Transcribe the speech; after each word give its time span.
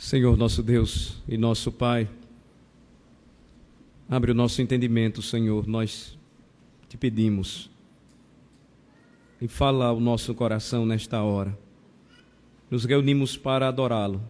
Senhor 0.00 0.34
nosso 0.34 0.62
Deus 0.62 1.22
e 1.28 1.36
nosso 1.36 1.70
Pai, 1.70 2.08
abre 4.08 4.30
o 4.30 4.34
nosso 4.34 4.62
entendimento, 4.62 5.20
Senhor, 5.20 5.66
nós 5.66 6.18
te 6.88 6.96
pedimos. 6.96 7.70
E 9.42 9.46
fala 9.46 9.84
ao 9.84 10.00
nosso 10.00 10.34
coração 10.34 10.86
nesta 10.86 11.22
hora. 11.22 11.56
Nos 12.70 12.86
reunimos 12.86 13.36
para 13.36 13.68
adorá-lo. 13.68 14.22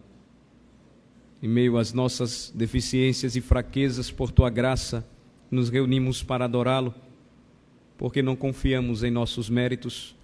Em 1.41 1.47
meio 1.47 1.77
às 1.77 1.93
nossas 1.93 2.51
deficiências 2.53 3.37
e 3.37 3.41
fraquezas, 3.41 4.11
por 4.11 4.29
tua 4.29 4.49
graça, 4.49 5.07
nos 5.49 5.69
reunimos 5.69 6.21
para 6.21 6.43
adorá-lo, 6.43 6.93
porque 7.97 8.21
não 8.21 8.35
confiamos 8.35 9.03
em 9.03 9.09
nossos 9.09 9.49
méritos, 9.49 10.17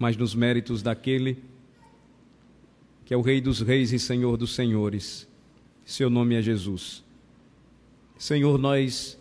mas 0.00 0.16
nos 0.16 0.34
méritos 0.34 0.82
daquele 0.82 1.34
que 1.36 1.51
é 3.12 3.16
o 3.16 3.20
Rei 3.20 3.42
dos 3.42 3.60
Reis 3.60 3.92
e 3.92 3.98
Senhor 3.98 4.38
dos 4.38 4.54
Senhores. 4.54 5.28
Seu 5.84 6.08
nome 6.08 6.34
é 6.34 6.40
Jesus. 6.40 7.04
Senhor, 8.16 8.56
nós 8.56 9.18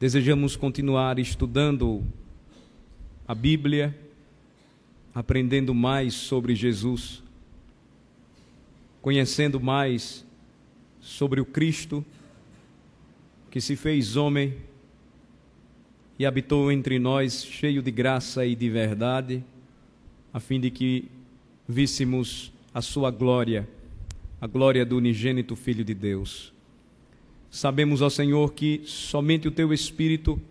desejamos 0.00 0.56
continuar 0.56 1.18
estudando 1.18 2.02
a 3.28 3.34
Bíblia, 3.34 3.94
aprendendo 5.14 5.74
mais 5.74 6.14
sobre 6.14 6.54
Jesus, 6.54 7.22
conhecendo 9.02 9.60
mais 9.60 10.24
sobre 11.02 11.42
o 11.42 11.44
Cristo 11.44 12.02
que 13.50 13.60
se 13.60 13.76
fez 13.76 14.16
homem 14.16 14.56
e 16.18 16.24
habitou 16.24 16.72
entre 16.72 16.98
nós, 16.98 17.44
cheio 17.44 17.82
de 17.82 17.90
graça 17.90 18.46
e 18.46 18.56
de 18.56 18.70
verdade, 18.70 19.44
a 20.32 20.40
fim 20.40 20.58
de 20.58 20.70
que 20.70 21.10
víssemos 21.68 22.53
a 22.74 22.82
sua 22.82 23.08
glória, 23.12 23.68
a 24.40 24.48
glória 24.48 24.84
do 24.84 24.96
unigênito 24.96 25.54
Filho 25.54 25.84
de 25.84 25.94
Deus. 25.94 26.52
Sabemos, 27.48 28.02
ó 28.02 28.10
Senhor, 28.10 28.52
que 28.52 28.82
somente 28.84 29.46
o 29.46 29.52
teu 29.52 29.72
Espírito 29.72 30.42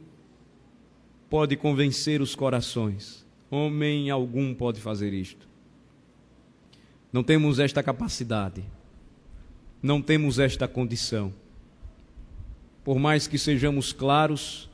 pode 1.29 1.57
convencer 1.57 2.21
os 2.21 2.33
corações. 2.33 3.25
Homem 3.51 4.09
algum 4.09 4.53
pode 4.53 4.79
fazer 4.79 5.13
isto. 5.13 5.45
Não 7.11 7.21
temos 7.21 7.59
esta 7.59 7.83
capacidade, 7.83 8.63
não 9.81 10.01
temos 10.01 10.39
esta 10.39 10.66
condição. 10.66 11.33
Por 12.85 12.97
mais 12.97 13.27
que 13.27 13.38
sejamos 13.38 13.91
claros, 13.91 14.69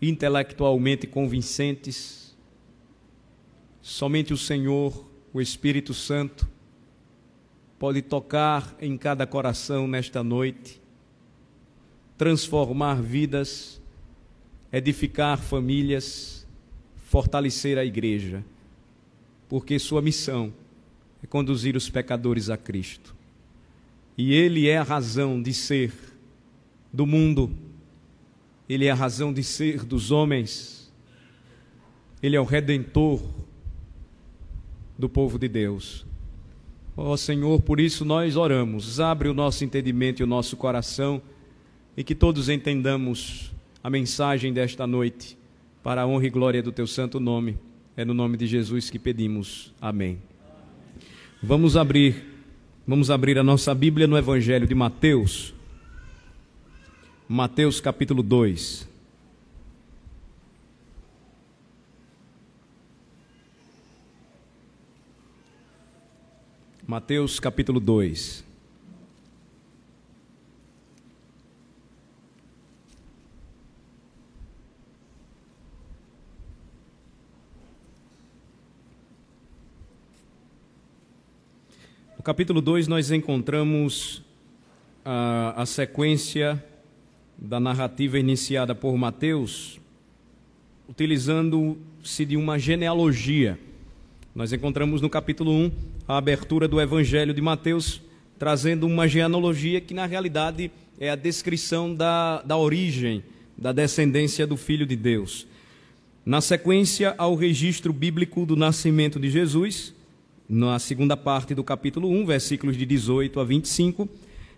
intelectualmente 0.00 1.06
convincentes, 1.06 2.36
somente 3.80 4.34
o 4.34 4.36
Senhor 4.36 5.08
o 5.38 5.40
Espírito 5.40 5.94
Santo 5.94 6.48
pode 7.78 8.02
tocar 8.02 8.74
em 8.80 8.98
cada 8.98 9.24
coração 9.24 9.86
nesta 9.86 10.20
noite, 10.20 10.82
transformar 12.16 13.00
vidas, 13.00 13.80
edificar 14.72 15.38
famílias, 15.38 16.44
fortalecer 16.96 17.78
a 17.78 17.84
igreja, 17.84 18.44
porque 19.48 19.78
sua 19.78 20.02
missão 20.02 20.52
é 21.22 21.26
conduzir 21.28 21.76
os 21.76 21.88
pecadores 21.88 22.50
a 22.50 22.56
Cristo. 22.56 23.14
E 24.16 24.34
Ele 24.34 24.66
é 24.66 24.78
a 24.78 24.82
razão 24.82 25.40
de 25.40 25.54
ser 25.54 25.92
do 26.92 27.06
mundo, 27.06 27.56
Ele 28.68 28.86
é 28.86 28.90
a 28.90 28.94
razão 28.96 29.32
de 29.32 29.44
ser 29.44 29.84
dos 29.84 30.10
homens, 30.10 30.92
Ele 32.20 32.34
é 32.34 32.40
o 32.40 32.44
redentor 32.44 33.22
do 34.98 35.08
povo 35.08 35.38
de 35.38 35.48
Deus. 35.48 36.04
Ó 36.96 37.12
oh, 37.12 37.16
Senhor, 37.16 37.60
por 37.62 37.78
isso 37.78 38.04
nós 38.04 38.34
oramos. 38.34 38.98
Abre 38.98 39.28
o 39.28 39.34
nosso 39.34 39.64
entendimento 39.64 40.20
e 40.20 40.24
o 40.24 40.26
nosso 40.26 40.56
coração 40.56 41.22
e 41.96 42.02
que 42.02 42.14
todos 42.14 42.48
entendamos 42.48 43.52
a 43.82 43.88
mensagem 43.88 44.52
desta 44.52 44.86
noite 44.86 45.38
para 45.82 46.02
a 46.02 46.06
honra 46.06 46.26
e 46.26 46.30
glória 46.30 46.62
do 46.62 46.72
teu 46.72 46.86
santo 46.86 47.20
nome. 47.20 47.56
É 47.96 48.04
no 48.04 48.12
nome 48.12 48.36
de 48.36 48.46
Jesus 48.46 48.90
que 48.90 48.98
pedimos. 48.98 49.72
Amém. 49.80 50.18
Vamos 51.40 51.76
abrir, 51.76 52.16
vamos 52.86 53.10
abrir 53.10 53.38
a 53.38 53.44
nossa 53.44 53.72
Bíblia 53.74 54.08
no 54.08 54.18
Evangelho 54.18 54.66
de 54.66 54.74
Mateus. 54.74 55.54
Mateus 57.28 57.80
capítulo 57.80 58.22
2. 58.24 58.88
Mateus 66.90 67.38
capítulo 67.38 67.78
2. 67.80 68.42
No 82.16 82.22
capítulo 82.22 82.62
2 82.62 82.88
nós 82.88 83.10
encontramos 83.10 84.22
a, 85.04 85.60
a 85.60 85.66
sequência 85.66 86.64
da 87.36 87.60
narrativa 87.60 88.18
iniciada 88.18 88.74
por 88.74 88.96
Mateus, 88.96 89.78
utilizando-se 90.88 92.24
de 92.24 92.38
uma 92.38 92.58
genealogia. 92.58 93.60
Nós 94.34 94.54
encontramos 94.54 95.02
no 95.02 95.10
capítulo 95.10 95.50
1 95.52 95.97
a 96.08 96.16
abertura 96.16 96.66
do 96.66 96.80
Evangelho 96.80 97.34
de 97.34 97.42
Mateus, 97.42 98.00
trazendo 98.38 98.86
uma 98.86 99.06
genealogia 99.06 99.78
que, 99.78 99.92
na 99.92 100.06
realidade, 100.06 100.70
é 100.98 101.10
a 101.10 101.14
descrição 101.14 101.94
da, 101.94 102.40
da 102.40 102.56
origem, 102.56 103.22
da 103.58 103.72
descendência 103.72 104.46
do 104.46 104.56
Filho 104.56 104.86
de 104.86 104.96
Deus. 104.96 105.46
Na 106.24 106.40
sequência, 106.40 107.14
ao 107.18 107.34
registro 107.34 107.92
bíblico 107.92 108.46
do 108.46 108.56
nascimento 108.56 109.20
de 109.20 109.28
Jesus, 109.28 109.94
na 110.48 110.78
segunda 110.78 111.14
parte 111.14 111.54
do 111.54 111.62
capítulo 111.62 112.08
1, 112.08 112.24
versículos 112.24 112.74
de 112.74 112.86
18 112.86 113.38
a 113.38 113.44
25. 113.44 114.08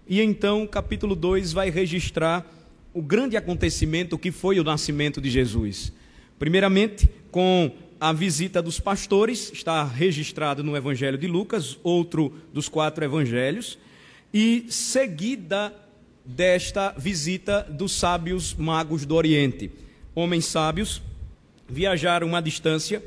E 0.09 0.21
então, 0.21 0.65
capítulo 0.69 1.17
2 1.17 1.53
vai 1.53 1.69
registrar 1.69 2.49
o 2.95 3.03
grande 3.03 3.37
acontecimento 3.37 4.17
que 4.17 4.31
foi 4.31 4.61
o 4.61 4.65
nascimento 4.65 5.21
de 5.21 5.29
Jesus. 5.29 5.93
Primeiramente, 6.39 7.11
com 7.33 7.73
a 8.01 8.13
visita 8.15 8.63
dos 8.63 8.81
pastores, 8.81 9.53
está 9.53 9.85
registrado 9.85 10.65
no 10.65 10.75
Evangelho 10.75 11.19
de 11.19 11.27
Lucas, 11.27 11.79
outro 11.83 12.33
dos 12.53 12.67
quatro 12.67 13.05
evangelhos, 13.05 13.79
e 14.33 14.65
seguida 14.71 15.75
desta 16.25 16.95
visita 16.97 17.63
dos 17.69 17.93
sábios 17.93 18.55
magos 18.55 19.05
do 19.05 19.15
Oriente. 19.15 19.71
Homens 20.15 20.47
sábios 20.47 21.03
viajaram 21.69 22.27
uma 22.27 22.41
distância 22.41 23.03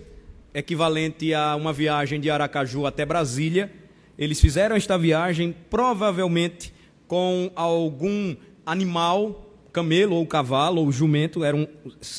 equivalente 0.54 1.34
a 1.34 1.56
uma 1.56 1.74
viagem 1.74 2.20
de 2.20 2.30
Aracaju 2.30 2.86
até 2.86 3.04
Brasília. 3.04 3.74
Eles 4.18 4.40
fizeram 4.40 4.76
esta 4.76 4.98
viagem 4.98 5.56
provavelmente 5.70 6.72
com 7.08 7.52
algum 7.56 8.36
animal 8.66 9.43
camelo 9.74 10.16
ou 10.16 10.26
cavalo 10.26 10.80
ou 10.82 10.92
jumento 10.92 11.44
eram, 11.44 11.68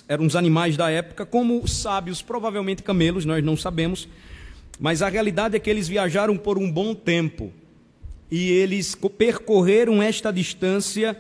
eram 0.08 0.26
os 0.26 0.34
animais 0.34 0.76
da 0.76 0.90
época, 0.90 1.24
como 1.24 1.66
sábios, 1.68 2.20
provavelmente 2.20 2.82
camelos, 2.82 3.24
nós 3.24 3.42
não 3.42 3.56
sabemos, 3.56 4.08
mas 4.80 5.00
a 5.00 5.08
realidade 5.08 5.56
é 5.56 5.60
que 5.60 5.70
eles 5.70 5.86
viajaram 5.86 6.36
por 6.36 6.58
um 6.58 6.70
bom 6.70 6.94
tempo. 6.94 7.52
E 8.28 8.50
eles 8.50 8.96
percorreram 9.16 10.02
esta 10.02 10.32
distância 10.32 11.16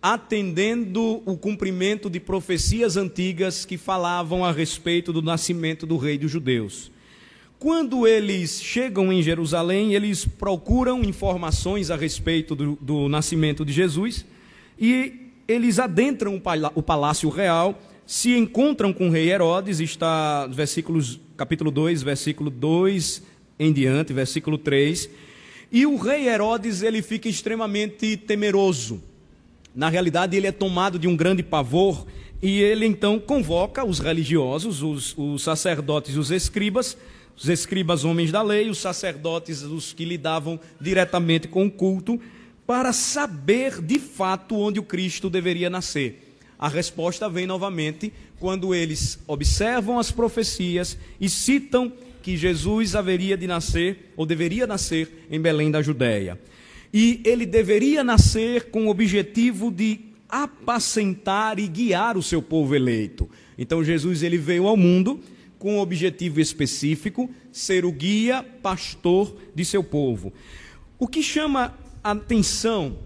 atendendo 0.00 1.22
o 1.26 1.36
cumprimento 1.36 2.08
de 2.08 2.20
profecias 2.20 2.96
antigas 2.96 3.64
que 3.64 3.76
falavam 3.76 4.44
a 4.44 4.52
respeito 4.52 5.12
do 5.12 5.20
nascimento 5.20 5.84
do 5.86 5.96
rei 5.96 6.16
dos 6.16 6.30
judeus. 6.30 6.92
Quando 7.58 8.06
eles 8.06 8.60
chegam 8.62 9.12
em 9.12 9.22
Jerusalém, 9.22 9.94
eles 9.94 10.24
procuram 10.24 11.02
informações 11.02 11.90
a 11.90 11.96
respeito 11.96 12.54
do, 12.54 12.78
do 12.80 13.08
nascimento 13.08 13.64
de 13.64 13.72
Jesus 13.72 14.24
e 14.78 15.31
eles 15.46 15.78
adentram 15.78 16.40
o 16.74 16.82
palácio 16.82 17.28
real, 17.28 17.80
se 18.06 18.36
encontram 18.36 18.92
com 18.92 19.08
o 19.08 19.10
rei 19.10 19.30
Herodes, 19.30 19.80
está 19.80 20.46
versículos, 20.46 21.20
capítulo 21.36 21.70
2, 21.70 22.02
versículo 22.02 22.50
2 22.50 23.22
em 23.58 23.72
diante, 23.72 24.12
versículo 24.12 24.58
3. 24.58 25.08
E 25.70 25.86
o 25.86 25.96
rei 25.96 26.28
Herodes, 26.28 26.82
ele 26.82 27.00
fica 27.00 27.28
extremamente 27.28 28.16
temeroso. 28.16 29.02
Na 29.74 29.88
realidade, 29.88 30.36
ele 30.36 30.46
é 30.46 30.52
tomado 30.52 30.98
de 30.98 31.08
um 31.08 31.16
grande 31.16 31.42
pavor 31.42 32.06
e 32.42 32.60
ele 32.60 32.84
então 32.84 33.18
convoca 33.18 33.84
os 33.84 34.00
religiosos, 34.00 34.82
os, 34.82 35.14
os 35.16 35.42
sacerdotes 35.42 36.16
e 36.16 36.18
os 36.18 36.30
escribas, 36.30 36.96
os 37.36 37.48
escribas 37.48 38.04
homens 38.04 38.30
da 38.30 38.42
lei, 38.42 38.68
os 38.68 38.78
sacerdotes 38.78 39.62
os 39.62 39.92
que 39.92 40.04
lidavam 40.04 40.60
diretamente 40.80 41.48
com 41.48 41.64
o 41.66 41.70
culto, 41.70 42.20
para 42.66 42.92
saber 42.92 43.80
de 43.80 43.98
fato 43.98 44.56
onde 44.56 44.78
o 44.78 44.84
Cristo 44.84 45.28
deveria 45.28 45.68
nascer. 45.68 46.36
A 46.58 46.68
resposta 46.68 47.28
vem 47.28 47.46
novamente 47.46 48.12
quando 48.38 48.74
eles 48.74 49.18
observam 49.26 49.98
as 49.98 50.12
profecias 50.12 50.96
e 51.20 51.28
citam 51.28 51.92
que 52.22 52.36
Jesus 52.36 52.94
haveria 52.94 53.36
de 53.36 53.48
nascer, 53.48 54.12
ou 54.16 54.24
deveria 54.24 54.66
nascer, 54.66 55.26
em 55.28 55.40
Belém 55.40 55.70
da 55.70 55.82
Judéia. 55.82 56.40
E 56.94 57.20
ele 57.24 57.44
deveria 57.44 58.04
nascer 58.04 58.70
com 58.70 58.86
o 58.86 58.90
objetivo 58.90 59.72
de 59.72 60.00
apacentar 60.28 61.58
e 61.58 61.66
guiar 61.66 62.16
o 62.16 62.22
seu 62.22 62.40
povo 62.40 62.74
eleito. 62.76 63.28
Então 63.58 63.82
Jesus 63.82 64.22
ele 64.22 64.38
veio 64.38 64.66
ao 64.66 64.76
mundo 64.76 65.20
com 65.58 65.76
um 65.76 65.80
objetivo 65.80 66.40
específico, 66.40 67.30
ser 67.52 67.84
o 67.84 67.92
guia, 67.92 68.42
pastor 68.62 69.36
de 69.54 69.64
seu 69.64 69.82
povo. 69.82 70.32
O 70.98 71.06
que 71.06 71.22
chama 71.22 71.74
atenção 72.02 72.98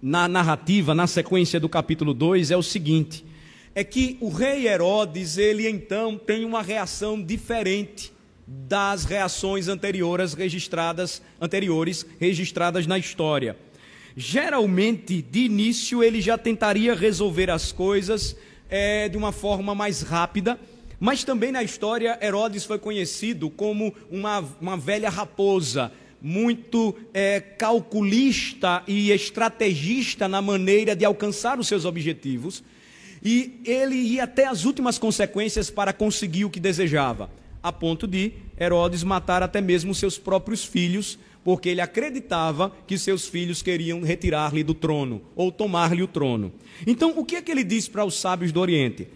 na 0.00 0.28
narrativa, 0.28 0.94
na 0.94 1.06
sequência 1.06 1.58
do 1.58 1.68
capítulo 1.68 2.14
2 2.14 2.50
é 2.50 2.56
o 2.56 2.62
seguinte: 2.62 3.24
é 3.74 3.82
que 3.82 4.16
o 4.20 4.28
rei 4.28 4.66
Herodes, 4.66 5.36
ele 5.38 5.68
então 5.68 6.16
tem 6.16 6.44
uma 6.44 6.62
reação 6.62 7.22
diferente 7.22 8.12
das 8.46 9.04
reações 9.04 9.68
anteriores 9.68 10.34
registradas, 10.34 11.22
anteriores 11.40 12.06
registradas 12.18 12.86
na 12.86 12.98
história. 12.98 13.56
Geralmente, 14.16 15.20
de 15.22 15.40
início, 15.40 16.02
ele 16.02 16.20
já 16.20 16.38
tentaria 16.38 16.94
resolver 16.94 17.50
as 17.50 17.72
coisas 17.72 18.36
é, 18.68 19.08
de 19.08 19.16
uma 19.16 19.32
forma 19.32 19.74
mais 19.74 20.02
rápida, 20.02 20.60
mas 21.00 21.24
também 21.24 21.50
na 21.50 21.62
história, 21.62 22.18
Herodes 22.22 22.64
foi 22.64 22.78
conhecido 22.78 23.50
como 23.50 23.92
uma, 24.10 24.44
uma 24.60 24.76
velha 24.76 25.10
raposa, 25.10 25.90
muito 26.26 26.96
é, 27.12 27.38
calculista 27.38 28.82
e 28.88 29.10
estrategista 29.10 30.26
na 30.26 30.40
maneira 30.40 30.96
de 30.96 31.04
alcançar 31.04 31.58
os 31.60 31.68
seus 31.68 31.84
objetivos, 31.84 32.64
e 33.22 33.60
ele 33.62 33.94
ia 33.94 34.24
até 34.24 34.46
as 34.46 34.64
últimas 34.64 34.98
consequências 34.98 35.68
para 35.68 35.92
conseguir 35.92 36.46
o 36.46 36.50
que 36.50 36.58
desejava, 36.58 37.30
a 37.62 37.70
ponto 37.70 38.06
de 38.06 38.32
Herodes 38.58 39.02
matar 39.02 39.42
até 39.42 39.60
mesmo 39.60 39.94
seus 39.94 40.16
próprios 40.16 40.64
filhos 40.64 41.18
porque 41.44 41.68
ele 41.68 41.82
acreditava 41.82 42.74
que 42.86 42.96
seus 42.96 43.28
filhos 43.28 43.60
queriam 43.60 44.00
retirar-lhe 44.00 44.64
do 44.64 44.72
trono 44.72 45.20
ou 45.36 45.52
tomar-lhe 45.52 46.02
o 46.02 46.08
trono. 46.08 46.54
Então, 46.86 47.18
o 47.18 47.24
que 47.24 47.36
é 47.36 47.42
que 47.42 47.52
ele 47.52 47.62
diz 47.62 47.86
para 47.86 48.02
os 48.02 48.18
sábios 48.18 48.50
do 48.50 48.60
Oriente? 48.60 49.06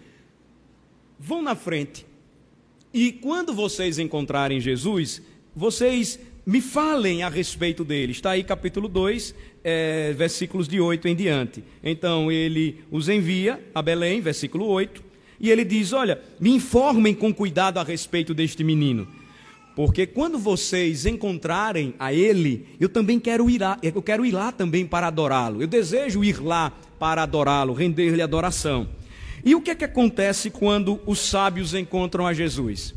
Vão 1.19 1.41
na 1.41 1.55
frente 1.55 2.05
e 2.93 3.13
quando 3.13 3.55
vocês 3.55 3.99
encontrarem 3.99 4.61
Jesus, 4.61 5.23
vocês 5.57 6.19
me 6.49 6.63
falem 6.63 7.23
a 7.23 7.29
respeito 7.29 7.85
dele. 7.85 8.13
Está 8.13 8.31
aí 8.31 8.43
capítulo 8.43 8.89
2, 8.89 9.35
é, 9.63 10.15
versículos 10.15 10.67
de 10.67 10.81
8 10.81 11.07
em 11.07 11.15
diante. 11.15 11.63
Então 11.85 12.33
ele 12.33 12.81
os 12.91 13.07
envia 13.11 13.63
a 13.75 13.83
Belém, 13.83 14.23
versículo 14.23 14.65
8, 14.65 15.05
e 15.39 15.51
ele 15.51 15.63
diz: 15.63 15.93
Olha, 15.93 16.23
me 16.41 16.49
informem 16.49 17.15
com 17.15 17.35
cuidado 17.35 17.77
a 17.77 17.83
respeito 17.83 18.33
deste 18.33 18.65
menino. 18.65 19.07
Porque 19.77 20.07
quando 20.07 20.39
vocês 20.39 21.05
encontrarem 21.05 21.93
a 21.99 22.15
Ele, 22.15 22.67
eu 22.81 22.89
também 22.89 23.21
quero 23.21 23.51
ir 23.51 23.61
lá, 23.61 23.79
eu 23.83 24.01
quero 24.01 24.25
ir 24.25 24.33
lá 24.33 24.51
também 24.51 24.87
para 24.87 25.07
adorá-lo. 25.07 25.61
Eu 25.61 25.69
desejo 25.69 26.25
ir 26.25 26.41
lá 26.41 26.73
para 26.99 27.25
adorá-lo, 27.25 27.75
render-lhe 27.75 28.23
adoração. 28.23 28.89
E 29.45 29.55
o 29.55 29.61
que 29.61 29.71
é 29.71 29.75
que 29.75 29.85
acontece 29.85 30.49
quando 30.49 30.99
os 31.05 31.19
sábios 31.19 31.75
encontram 31.75 32.27
a 32.27 32.33
Jesus? 32.33 32.95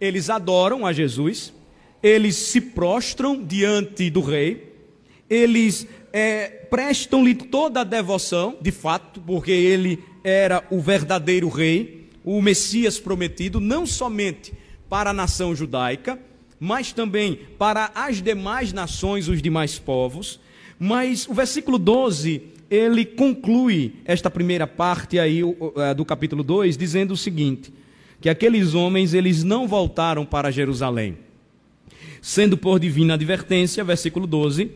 Eles 0.00 0.30
adoram 0.30 0.86
a 0.86 0.94
Jesus, 0.94 1.52
eles 2.02 2.36
se 2.36 2.60
prostram 2.60 3.42
diante 3.42 4.10
do 4.10 4.20
rei, 4.20 4.74
eles 5.28 5.86
é, 6.12 6.48
prestam-lhe 6.48 7.34
toda 7.34 7.80
a 7.80 7.84
devoção, 7.84 8.56
de 8.60 8.70
fato, 8.70 9.20
porque 9.20 9.50
ele 9.50 10.02
era 10.22 10.64
o 10.70 10.80
verdadeiro 10.80 11.48
rei, 11.48 12.08
o 12.24 12.40
Messias 12.42 12.98
prometido, 12.98 13.60
não 13.60 13.86
somente 13.86 14.52
para 14.88 15.10
a 15.10 15.14
nação 15.14 15.54
judaica, 15.54 16.18
mas 16.58 16.92
também 16.92 17.38
para 17.58 17.90
as 17.94 18.22
demais 18.22 18.72
nações, 18.72 19.28
os 19.28 19.42
demais 19.42 19.78
povos. 19.78 20.40
Mas 20.78 21.26
o 21.28 21.34
versículo 21.34 21.78
12, 21.78 22.42
ele 22.70 23.04
conclui 23.04 23.94
esta 24.04 24.30
primeira 24.30 24.66
parte 24.66 25.18
aí 25.18 25.40
é, 25.76 25.94
do 25.94 26.04
capítulo 26.04 26.42
2, 26.42 26.76
dizendo 26.76 27.12
o 27.14 27.16
seguinte: 27.16 27.72
que 28.20 28.28
aqueles 28.28 28.74
homens 28.74 29.14
eles 29.14 29.44
não 29.44 29.68
voltaram 29.68 30.24
para 30.24 30.50
Jerusalém, 30.50 31.16
sendo 32.26 32.56
por 32.56 32.80
divina 32.80 33.14
advertência, 33.14 33.84
versículo 33.84 34.26
12, 34.26 34.72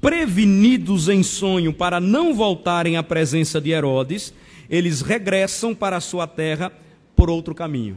prevenidos 0.00 1.08
em 1.08 1.20
sonho 1.20 1.72
para 1.72 1.98
não 1.98 2.32
voltarem 2.32 2.96
à 2.96 3.02
presença 3.02 3.60
de 3.60 3.72
Herodes, 3.72 4.32
eles 4.70 5.00
regressam 5.00 5.74
para 5.74 5.96
a 5.96 6.00
sua 6.00 6.28
terra 6.28 6.72
por 7.16 7.28
outro 7.28 7.56
caminho. 7.56 7.96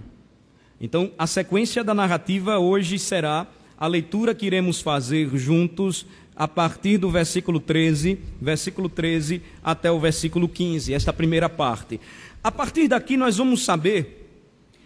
Então, 0.81 1.11
a 1.19 1.27
sequência 1.27 1.83
da 1.83 1.93
narrativa 1.93 2.57
hoje 2.57 2.97
será 2.97 3.45
a 3.77 3.85
leitura 3.85 4.33
que 4.33 4.47
iremos 4.47 4.81
fazer 4.81 5.29
juntos 5.37 6.07
a 6.35 6.47
partir 6.47 6.97
do 6.97 7.11
versículo 7.11 7.59
13, 7.59 8.17
versículo 8.41 8.89
13 8.89 9.39
até 9.63 9.91
o 9.91 9.99
versículo 9.99 10.49
15, 10.49 10.95
esta 10.95 11.13
primeira 11.13 11.47
parte. 11.47 12.01
A 12.43 12.51
partir 12.51 12.87
daqui 12.87 13.17
nós 13.17 13.37
vamos 13.37 13.63
saber 13.63 14.27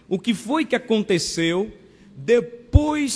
o 0.10 0.20
que 0.20 0.34
foi 0.34 0.66
que 0.66 0.76
aconteceu 0.76 1.72
depois 2.18 2.61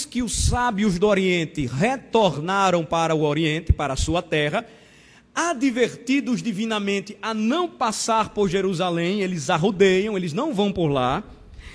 que 0.06 0.22
os 0.22 0.34
sábios 0.34 1.00
do 1.00 1.08
Oriente 1.08 1.66
retornaram 1.66 2.86
para 2.86 3.16
o 3.16 3.24
Oriente, 3.24 3.74
para 3.74 3.94
a 3.94 3.98
sua 3.98 4.22
terra, 4.22 4.66
advertidos 5.34 6.42
divinamente 6.42 7.18
a 7.22 7.34
não 7.34 7.68
passar 7.68 8.30
por 8.30 8.50
Jerusalém, 8.50 9.22
eles 9.22 9.50
a 9.50 9.56
rodeiam, 9.56 10.18
eles 10.18 10.34
não 10.34 10.54
vão 10.54 10.72
por 10.72 10.88
lá. 10.88 11.24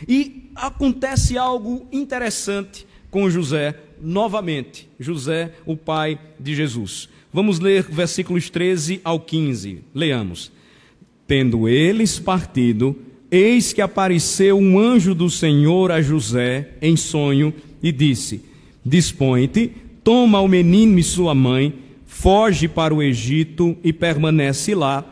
E 0.08 0.50
acontece 0.54 1.36
algo 1.36 1.86
interessante 1.92 2.86
com 3.10 3.28
José, 3.28 3.78
novamente. 4.00 4.88
José, 4.98 5.52
o 5.66 5.76
pai 5.76 6.18
de 6.38 6.54
Jesus. 6.54 7.08
Vamos 7.32 7.58
ler 7.60 7.82
versículos 7.82 8.48
13 8.48 9.00
ao 9.04 9.20
15. 9.20 9.84
Leamos. 9.94 10.50
Tendo 11.26 11.68
eles 11.68 12.18
partido, 12.18 12.96
eis 13.30 13.72
que 13.72 13.80
apareceu 13.80 14.58
um 14.58 14.78
anjo 14.78 15.14
do 15.14 15.30
Senhor 15.30 15.90
a 15.92 16.00
José 16.02 16.70
em 16.80 16.96
sonho 16.96 17.52
e 17.82 17.92
disse: 17.92 18.42
Dispõe-te, 18.84 19.72
toma 20.02 20.40
o 20.40 20.48
menino 20.48 20.98
e 20.98 21.02
sua 21.02 21.34
mãe, 21.34 21.74
foge 22.06 22.68
para 22.68 22.94
o 22.94 23.02
Egito 23.02 23.76
e 23.84 23.92
permanece 23.92 24.74
lá, 24.74 25.04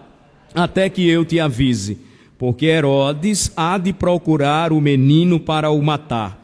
até 0.55 0.89
que 0.89 1.07
eu 1.09 1.25
te 1.25 1.39
avise 1.39 2.09
porque 2.39 2.67
Herodes 2.67 3.53
há 3.57 3.77
de 3.77 3.93
procurar 3.93 4.73
o 4.73 4.81
menino 4.81 5.41
para 5.41 5.71
o 5.71 5.83
matar. 5.83 6.41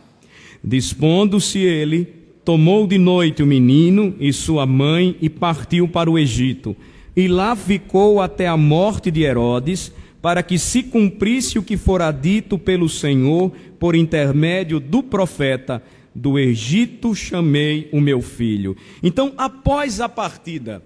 Dispondo-se 0.62 1.60
ele, 1.60 2.06
tomou 2.44 2.86
de 2.86 2.98
noite 2.98 3.42
o 3.42 3.46
menino 3.46 4.14
e 4.18 4.32
sua 4.32 4.66
mãe 4.66 5.16
e 5.22 5.30
partiu 5.30 5.86
para 5.86 6.10
o 6.10 6.18
Egito. 6.18 6.76
E 7.16 7.28
lá 7.28 7.54
ficou 7.54 8.20
até 8.20 8.48
a 8.48 8.56
morte 8.56 9.08
de 9.08 9.22
Herodes, 9.22 9.92
para 10.24 10.42
que 10.42 10.58
se 10.58 10.82
cumprisse 10.82 11.58
o 11.58 11.62
que 11.62 11.76
fora 11.76 12.10
dito 12.10 12.58
pelo 12.58 12.88
Senhor 12.88 13.52
por 13.78 13.94
intermédio 13.94 14.80
do 14.80 15.02
profeta: 15.02 15.82
Do 16.14 16.38
Egito 16.38 17.14
chamei 17.14 17.90
o 17.92 18.00
meu 18.00 18.22
filho. 18.22 18.74
Então, 19.02 19.34
após 19.36 20.00
a 20.00 20.08
partida 20.08 20.82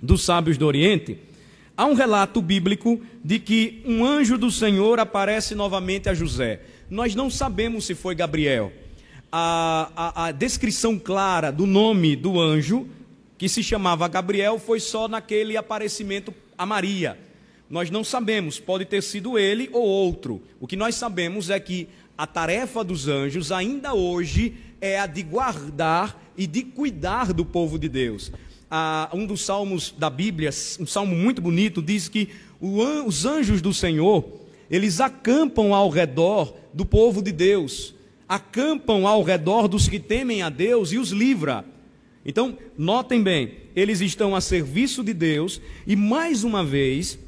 dos 0.00 0.22
sábios 0.22 0.56
do 0.56 0.64
Oriente, 0.68 1.18
Há 1.76 1.86
um 1.86 1.94
relato 1.94 2.42
bíblico 2.42 3.00
de 3.24 3.38
que 3.38 3.82
um 3.86 4.04
anjo 4.04 4.36
do 4.36 4.50
Senhor 4.50 5.00
aparece 5.00 5.54
novamente 5.54 6.10
a 6.10 6.14
José. 6.14 6.60
Nós 6.90 7.14
não 7.14 7.30
sabemos 7.30 7.86
se 7.86 7.94
foi 7.94 8.14
Gabriel. 8.14 8.70
A, 9.32 9.90
a, 9.96 10.26
a 10.26 10.30
descrição 10.30 10.98
clara 10.98 11.50
do 11.50 11.64
nome 11.64 12.14
do 12.14 12.38
anjo, 12.38 12.86
que 13.38 13.48
se 13.48 13.62
chamava 13.62 14.06
Gabriel, 14.08 14.58
foi 14.58 14.78
só 14.78 15.08
naquele 15.08 15.56
aparecimento 15.56 16.34
a 16.58 16.66
Maria. 16.66 17.29
Nós 17.70 17.90
não 17.90 18.04
sabemos, 18.04 18.58
pode 18.58 18.84
ter 18.84 19.02
sido 19.02 19.38
ele 19.38 19.70
ou 19.72 19.86
outro. 19.86 20.42
O 20.58 20.66
que 20.66 20.76
nós 20.76 20.96
sabemos 20.96 21.48
é 21.48 21.58
que 21.58 21.88
a 22.18 22.26
tarefa 22.26 22.84
dos 22.84 23.08
anjos, 23.08 23.50
ainda 23.52 23.94
hoje, 23.94 24.56
é 24.80 24.98
a 24.98 25.06
de 25.06 25.22
guardar 25.22 26.20
e 26.36 26.46
de 26.46 26.64
cuidar 26.64 27.32
do 27.32 27.44
povo 27.44 27.78
de 27.78 27.88
Deus 27.88 28.32
um 29.12 29.26
dos 29.26 29.44
salmos 29.44 29.92
da 29.96 30.08
Bíblia, 30.08 30.50
um 30.78 30.86
salmo 30.86 31.16
muito 31.16 31.42
bonito, 31.42 31.82
diz 31.82 32.08
que 32.08 32.28
os 32.60 33.26
anjos 33.26 33.60
do 33.60 33.74
Senhor, 33.74 34.24
eles 34.70 35.00
acampam 35.00 35.74
ao 35.74 35.88
redor 35.88 36.54
do 36.72 36.86
povo 36.86 37.20
de 37.20 37.32
Deus, 37.32 37.94
acampam 38.28 39.06
ao 39.06 39.22
redor 39.22 39.66
dos 39.66 39.88
que 39.88 39.98
temem 39.98 40.42
a 40.42 40.48
Deus 40.48 40.92
e 40.92 40.98
os 40.98 41.10
livra. 41.10 41.64
Então, 42.24 42.56
notem 42.78 43.22
bem, 43.22 43.54
eles 43.74 44.00
estão 44.00 44.36
a 44.36 44.40
serviço 44.40 45.02
de 45.02 45.12
Deus 45.12 45.60
e 45.86 45.96
mais 45.96 46.44
uma 46.44 46.62
vez 46.62 47.18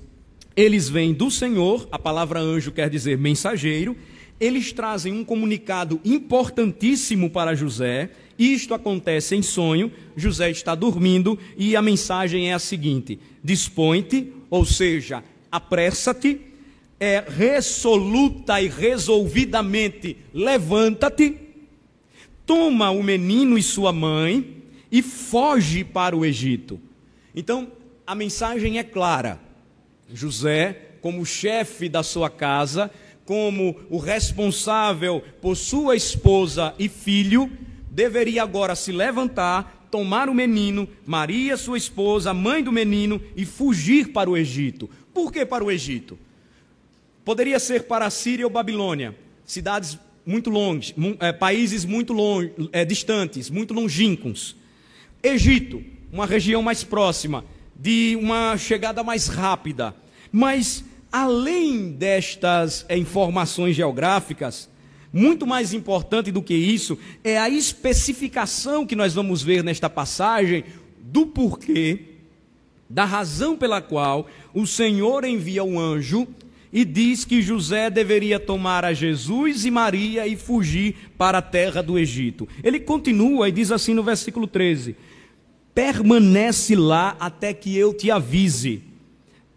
eles 0.57 0.89
vêm 0.89 1.13
do 1.13 1.31
Senhor, 1.31 1.89
a 1.91 1.99
palavra 1.99 2.41
anjo 2.41 2.73
quer 2.73 2.91
dizer 2.91 3.19
mensageiro, 3.19 3.97
eles 4.41 4.73
trazem 4.73 5.13
um 5.13 5.25
comunicado 5.25 6.01
importantíssimo 6.05 7.31
para 7.31 7.55
José, 7.55 8.11
isto 8.39 8.75
acontece 8.75 9.37
em 9.37 9.43
sonho, 9.43 9.93
José 10.17 10.51
está 10.51 10.75
dormindo 10.75 11.39
e 11.57 11.77
a 11.77 11.83
mensagem 11.83 12.51
é 12.51 12.55
a 12.55 12.59
seguinte: 12.59 13.19
dispõe-te, 13.43 14.33
ou 14.51 14.65
seja, 14.65 15.23
apressa-te, 15.51 16.41
é 16.99 17.25
resoluta 17.27 18.61
e 18.61 18.69
resolvidamente 18.69 20.17
levanta-te, 20.33 21.37
toma 22.47 22.91
o 22.91 23.03
menino 23.03 23.59
e 23.59 23.63
sua 23.63 23.93
mãe 23.93 24.63
e 24.91 25.03
foge 25.03 25.85
para 25.85 26.17
o 26.17 26.25
Egito. 26.25 26.81
Então, 27.35 27.73
a 28.07 28.15
mensagem 28.15 28.79
é 28.79 28.85
clara. 28.85 29.41
José, 30.12 30.90
como 31.00 31.26
chefe 31.26 31.88
da 31.88 32.02
sua 32.02 32.31
casa, 32.31 32.90
como 33.25 33.76
o 33.90 33.99
responsável 33.99 35.23
por 35.40 35.57
sua 35.57 35.97
esposa 35.97 36.75
e 36.78 36.88
filho, 36.88 37.50
deveria 37.90 38.42
agora 38.42 38.75
se 38.75 38.92
levantar, 38.92 39.88
tomar 39.90 40.28
o 40.28 40.35
menino, 40.35 40.88
Maria, 41.07 41.57
sua 41.57 41.76
esposa, 41.76 42.33
mãe 42.33 42.62
do 42.62 42.73
menino, 42.73 43.21
e 43.37 43.45
fugir 43.45 44.09
para 44.09 44.31
o 44.31 44.37
Egito. 44.37 44.88
Por 45.12 45.33
que 45.33 45.45
para 45.45 45.62
o 45.62 45.71
Egito? 45.71 46.19
Poderia 47.25 47.59
ser 47.59 47.85
para 47.85 48.07
a 48.07 48.11
Síria 48.11 48.47
ou 48.47 48.50
Babilônia, 48.50 49.14
cidades 49.45 49.99
muito 50.25 50.50
longe, 50.50 50.95
é, 51.21 51.33
países 51.33 51.85
muito 51.85 52.12
longe, 52.12 52.52
é, 52.73 52.85
distantes, 52.85 53.50
muito 53.50 53.75
longínquos. 53.75 54.57
Egito, 55.23 55.83
uma 56.12 56.26
região 56.26 56.62
mais 56.62 56.83
próxima, 56.83 57.45
de 57.75 58.16
uma 58.21 58.57
chegada 58.57 59.02
mais 59.02 59.26
rápida. 59.26 59.95
Mas, 60.33 60.83
além 61.12 61.93
destas 61.93 62.87
informações 62.89 63.77
geográficas, 63.77 64.69
muito 65.12 65.47
mais 65.47 65.75
importante 65.75 66.33
do 66.33 66.41
que 66.41 66.55
isso 66.55 66.99
é 67.23 67.39
a 67.39 67.51
especificação 67.51 68.87
que 68.87 68.97
nós 68.97 69.12
vamos 69.12 69.43
ver 69.43 69.62
nesta 69.62 69.91
passagem 69.91 70.65
do 71.03 71.27
porquê, 71.27 72.01
da 72.89 73.05
razão 73.05 73.57
pela 73.57 73.83
qual 73.83 74.27
o 74.55 74.67
Senhor 74.67 75.25
envia 75.25 75.62
um 75.62 75.79
anjo 75.79 76.27
e 76.73 76.87
diz 76.87 77.27
que 77.27 77.43
José 77.43 77.91
deveria 77.91 78.41
tomar 78.41 78.85
a 78.85 78.95
Jesus 78.95 79.67
e 79.67 79.71
Maria 79.71 80.27
e 80.27 80.37
fugir 80.37 81.11
para 81.19 81.39
a 81.39 81.43
terra 81.43 81.83
do 81.83 81.99
Egito. 81.99 82.49
Ele 82.65 82.81
continua 82.81 83.49
e 83.49 83.53
diz 83.53 83.71
assim 83.71 83.93
no 83.93 84.03
versículo 84.03 84.47
13: 84.47 84.97
Permanece 85.75 86.75
lá 86.75 87.15
até 87.21 87.53
que 87.53 87.77
eu 87.77 87.93
te 87.93 88.11
avise. 88.11 88.83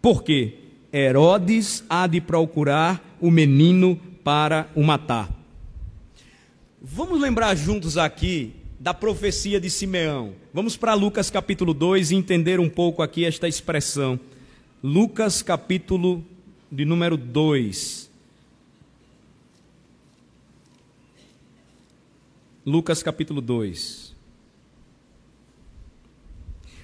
Porque 0.02 0.65
Herodes 0.92 1.84
há 1.88 2.06
de 2.06 2.20
procurar 2.20 3.02
o 3.20 3.30
menino 3.30 3.96
para 4.22 4.70
o 4.74 4.82
matar. 4.82 5.30
Vamos 6.80 7.20
lembrar 7.20 7.54
juntos 7.56 7.96
aqui 7.96 8.54
da 8.78 8.94
profecia 8.94 9.60
de 9.60 9.68
Simeão. 9.68 10.34
Vamos 10.52 10.76
para 10.76 10.94
Lucas 10.94 11.30
capítulo 11.30 11.74
2 11.74 12.10
e 12.10 12.14
entender 12.14 12.60
um 12.60 12.68
pouco 12.68 13.02
aqui 13.02 13.24
esta 13.24 13.48
expressão. 13.48 14.20
Lucas 14.82 15.42
capítulo 15.42 16.24
de 16.70 16.84
número 16.84 17.16
2. 17.16 18.10
Lucas 22.64 23.02
capítulo 23.02 23.40
2. 23.40 24.14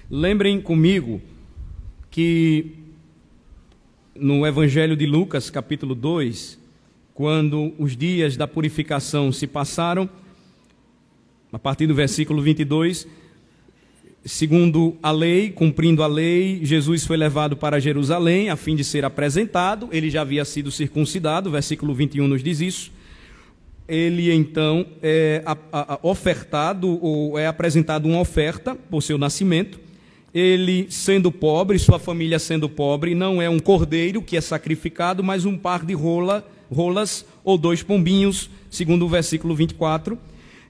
Lembrem 0.09 0.61
comigo 0.61 1.21
que 2.09 2.82
no 4.15 4.45
Evangelho 4.45 4.95
de 4.95 5.05
Lucas, 5.05 5.49
capítulo 5.49 5.95
2, 5.95 6.59
quando 7.13 7.73
os 7.77 7.95
dias 7.95 8.37
da 8.37 8.47
purificação 8.47 9.31
se 9.31 9.47
passaram, 9.47 10.09
a 11.51 11.59
partir 11.59 11.87
do 11.87 11.95
versículo 11.95 12.41
22, 12.41 13.07
Segundo 14.25 14.95
a 15.03 15.11
lei, 15.11 15.49
cumprindo 15.49 16.01
a 16.01 16.07
lei, 16.07 16.61
Jesus 16.63 17.05
foi 17.05 17.17
levado 17.17 17.57
para 17.57 17.77
Jerusalém 17.77 18.49
a 18.49 18.55
fim 18.55 18.73
de 18.73 18.81
ser 18.81 19.03
apresentado. 19.03 19.89
Ele 19.91 20.09
já 20.09 20.21
havia 20.21 20.45
sido 20.45 20.71
circuncidado, 20.71 21.51
versículo 21.51 21.93
21 21.93 22.25
nos 22.25 22.41
diz 22.41 22.61
isso. 22.61 22.89
Ele 23.85 24.31
então 24.31 24.85
é 25.01 25.43
ofertado, 26.01 26.97
ou 27.03 27.37
é 27.37 27.47
apresentado 27.47 28.05
uma 28.05 28.21
oferta 28.21 28.75
por 28.75 29.03
seu 29.03 29.17
nascimento. 29.17 29.77
Ele, 30.33 30.87
sendo 30.89 31.31
pobre, 31.31 31.77
sua 31.77 31.99
família 31.99 32.39
sendo 32.39 32.67
pobre, 32.67 33.13
não 33.13 33.41
é 33.41 33.47
um 33.47 33.59
cordeiro 33.59 34.21
que 34.21 34.35
é 34.35 34.41
sacrificado, 34.41 35.23
mas 35.23 35.45
um 35.45 35.55
par 35.57 35.85
de 35.85 35.93
rola, 35.93 36.45
rolas 36.71 37.23
ou 37.43 37.57
dois 37.57 37.83
pombinhos, 37.83 38.49
segundo 38.69 39.05
o 39.05 39.09
versículo 39.09 39.55
24. 39.55 40.17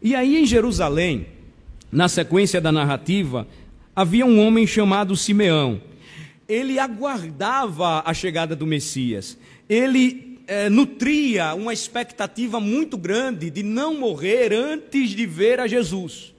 E 0.02 0.14
aí 0.16 0.38
em 0.38 0.46
Jerusalém, 0.46 1.28
na 1.90 2.10
sequência 2.10 2.60
da 2.60 2.72
narrativa, 2.72 3.48
havia 3.96 4.26
um 4.26 4.46
homem 4.46 4.68
chamado 4.68 5.16
Simeão. 5.16 5.80
Ele 6.50 6.78
aguardava 6.78 8.04
a 8.06 8.14
chegada 8.14 8.56
do 8.56 8.68
Messias. 8.68 9.38
Ele 9.70 10.40
é, 10.46 10.70
nutria 10.70 11.54
uma 11.54 11.72
expectativa 11.72 12.60
muito 12.60 12.98
grande 12.98 13.50
de 13.50 13.64
não 13.64 13.98
morrer 13.98 14.52
antes 14.54 15.12
de 15.12 15.26
ver 15.26 15.60
a 15.60 15.68
Jesus. 15.68 16.33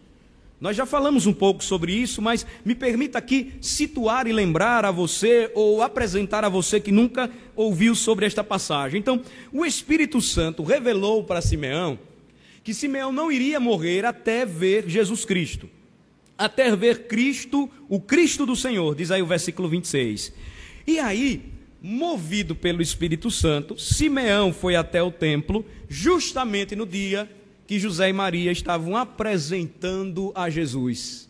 Nós 0.64 0.75
já 0.75 0.87
falamos 0.87 1.26
um 1.26 1.33
pouco 1.35 1.62
sobre 1.62 1.92
isso, 1.92 2.23
mas 2.23 2.47
me 2.64 2.75
permita 2.75 3.18
aqui 3.18 3.52
situar 3.61 4.26
e 4.26 4.33
lembrar 4.33 4.87
a 4.87 4.90
você 4.90 5.50
ou 5.54 5.83
apresentar 5.83 6.42
a 6.42 6.49
você 6.49 6.80
que 6.80 6.90
nunca 6.90 7.30
ouviu 7.54 7.94
sobre 7.94 8.25
esta 8.25 8.42
passagem. 8.42 8.99
Então, 8.99 9.21
o 9.52 9.66
Espírito 9.66 10.23
Santo 10.23 10.62
revelou 10.62 11.23
para 11.23 11.42
Simeão 11.42 11.99
que 12.62 12.73
Simeão 12.73 13.12
não 13.12 13.30
iria 13.30 13.61
morrer 13.61 14.06
até 14.06 14.47
ver 14.47 14.88
Jesus 14.88 15.26
Cristo. 15.26 15.68
Até 16.38 16.75
ver 16.75 17.09
Cristo, 17.09 17.68
o 17.87 18.00
Cristo 18.00 18.47
do 18.47 18.56
Senhor, 18.56 18.94
diz 18.94 19.11
aí 19.11 19.21
o 19.21 19.26
versículo 19.26 19.68
26. 19.68 20.33
E 20.87 20.99
aí, 20.99 21.42
movido 21.83 22.54
pelo 22.54 22.80
Espírito 22.80 23.30
Santo, 23.30 23.78
Simeão 23.78 24.50
foi 24.50 24.76
até 24.76 25.02
o 25.02 25.11
templo, 25.11 25.62
justamente 25.90 26.75
no 26.75 26.87
dia 26.87 27.28
que 27.66 27.78
José 27.78 28.11
e 28.11 28.12
Maria 28.12 28.52
estavam 28.52 28.97
apresentando 28.97 30.33
a 30.35 30.50
Jesus. 30.50 31.28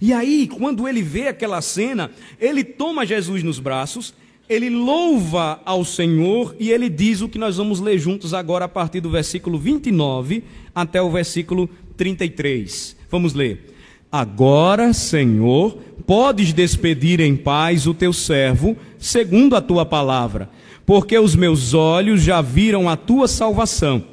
E 0.00 0.12
aí, 0.12 0.46
quando 0.46 0.86
ele 0.86 1.02
vê 1.02 1.28
aquela 1.28 1.62
cena, 1.62 2.10
ele 2.40 2.62
toma 2.62 3.06
Jesus 3.06 3.42
nos 3.42 3.58
braços 3.58 4.14
ele 4.48 4.70
louva 4.70 5.60
ao 5.64 5.84
Senhor 5.84 6.54
e 6.58 6.70
ele 6.70 6.88
diz 6.88 7.20
o 7.20 7.28
que 7.28 7.38
nós 7.38 7.56
vamos 7.56 7.80
ler 7.80 7.98
juntos 7.98 8.32
agora 8.32 8.66
a 8.66 8.68
partir 8.68 9.00
do 9.00 9.10
versículo 9.10 9.58
29 9.58 10.44
até 10.74 11.02
o 11.02 11.10
versículo 11.10 11.68
33. 11.96 12.96
Vamos 13.10 13.34
ler. 13.34 13.74
Agora, 14.10 14.92
Senhor, 14.92 15.76
podes 16.06 16.52
despedir 16.52 17.20
em 17.20 17.36
paz 17.36 17.86
o 17.86 17.94
teu 17.94 18.12
servo, 18.12 18.76
segundo 18.98 19.56
a 19.56 19.60
tua 19.60 19.84
palavra, 19.84 20.48
porque 20.86 21.18
os 21.18 21.34
meus 21.34 21.74
olhos 21.74 22.22
já 22.22 22.40
viram 22.40 22.88
a 22.88 22.96
tua 22.96 23.26
salvação, 23.26 24.04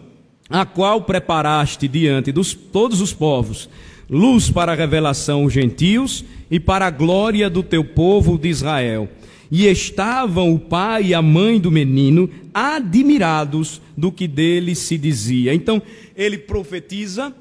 a 0.54 0.68
qual 0.68 1.02
preparaste 1.02 1.88
diante 1.88 2.32
de 2.32 2.56
todos 2.56 3.02
os 3.02 3.12
povos, 3.12 3.68
luz 4.08 4.52
para 4.52 4.74
a 4.74 4.76
revelação 4.76 5.42
aos 5.42 5.52
gentios 5.52 6.24
e 6.52 6.60
para 6.60 6.86
a 6.86 6.92
glória 6.92 7.50
do 7.50 7.64
teu 7.64 7.84
povo 7.84 8.38
de 8.38 8.50
Israel 8.50 9.10
e 9.52 9.68
estavam 9.68 10.54
o 10.54 10.60
pai 10.60 11.06
e 11.06 11.14
a 11.14 11.22
mãe 11.22 11.60
do 11.60 11.72
menino 11.72 12.30
admirados 12.54 13.82
do 13.96 14.12
que 14.12 14.28
dele 14.28 14.76
se 14.76 14.96
dizia. 14.96 15.54
Então, 15.54 15.82
ele 16.16 16.38
profetiza, 16.38 17.36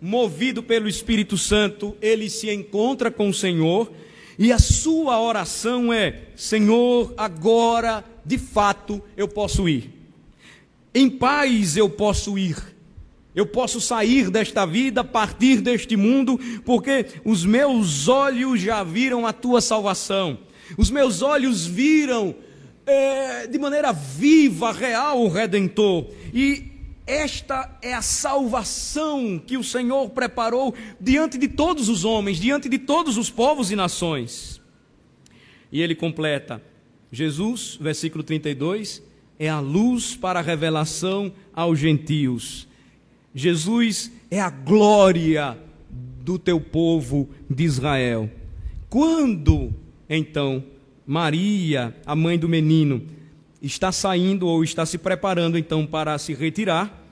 movido 0.00 0.62
pelo 0.62 0.88
Espírito 0.88 1.36
Santo, 1.36 1.96
ele 2.00 2.30
se 2.30 2.52
encontra 2.52 3.10
com 3.10 3.28
o 3.28 3.34
Senhor, 3.34 3.90
e 4.36 4.50
a 4.52 4.58
sua 4.58 5.20
oração 5.20 5.92
é: 5.92 6.22
Senhor, 6.34 7.14
agora, 7.16 8.04
de 8.24 8.38
fato, 8.38 9.00
eu 9.16 9.28
posso 9.28 9.68
ir. 9.68 10.03
Em 10.94 11.10
paz 11.10 11.76
eu 11.76 11.90
posso 11.90 12.38
ir. 12.38 12.56
Eu 13.34 13.44
posso 13.44 13.80
sair 13.80 14.30
desta 14.30 14.64
vida, 14.64 15.02
partir 15.02 15.60
deste 15.60 15.96
mundo, 15.96 16.38
porque 16.64 17.06
os 17.24 17.44
meus 17.44 18.06
olhos 18.06 18.60
já 18.60 18.84
viram 18.84 19.26
a 19.26 19.32
tua 19.32 19.60
salvação. 19.60 20.38
Os 20.78 20.88
meus 20.88 21.20
olhos 21.20 21.66
viram 21.66 22.34
é, 22.86 23.48
de 23.48 23.58
maneira 23.58 23.92
viva, 23.92 24.70
real, 24.70 25.20
o 25.20 25.28
Redentor. 25.28 26.06
E 26.32 26.70
esta 27.06 27.76
é 27.82 27.92
a 27.92 28.00
salvação 28.00 29.38
que 29.44 29.56
o 29.56 29.64
Senhor 29.64 30.10
preparou 30.10 30.72
diante 31.00 31.36
de 31.36 31.48
todos 31.48 31.88
os 31.88 32.04
homens, 32.04 32.38
diante 32.38 32.68
de 32.68 32.78
todos 32.78 33.18
os 33.18 33.30
povos 33.30 33.70
e 33.72 33.76
nações. 33.76 34.60
E 35.72 35.82
ele 35.82 35.96
completa: 35.96 36.62
Jesus, 37.10 37.76
versículo 37.80 38.22
32, 38.22 39.02
é 39.38 39.48
a 39.48 39.60
luz 39.60 40.16
para 40.16 40.40
a 40.40 40.42
revelação 40.42 41.32
aos 41.52 41.78
gentios. 41.78 42.68
Jesus 43.34 44.12
é 44.30 44.40
a 44.40 44.50
glória 44.50 45.58
do 46.22 46.38
teu 46.38 46.60
povo 46.60 47.28
de 47.50 47.64
Israel. 47.64 48.30
Quando 48.88 49.74
então, 50.08 50.62
Maria, 51.06 51.94
a 52.06 52.14
mãe 52.14 52.38
do 52.38 52.48
menino, 52.48 53.02
está 53.60 53.90
saindo 53.90 54.46
ou 54.46 54.62
está 54.62 54.84
se 54.84 54.98
preparando 54.98 55.58
então 55.58 55.86
para 55.86 56.16
se 56.18 56.34
retirar. 56.34 57.02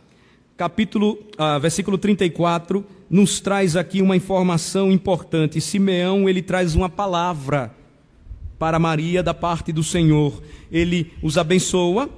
Capítulo, 0.56 1.18
ah, 1.38 1.58
versículo 1.58 1.98
34 1.98 2.84
nos 3.08 3.40
traz 3.40 3.76
aqui 3.76 4.00
uma 4.00 4.16
informação 4.16 4.90
importante. 4.90 5.60
Simeão, 5.60 6.28
ele 6.28 6.40
traz 6.40 6.74
uma 6.74 6.88
palavra 6.88 7.74
para 8.62 8.78
Maria 8.78 9.24
da 9.24 9.34
parte 9.34 9.72
do 9.72 9.82
Senhor. 9.82 10.40
Ele 10.70 11.10
os 11.20 11.36
abençoa, 11.36 12.08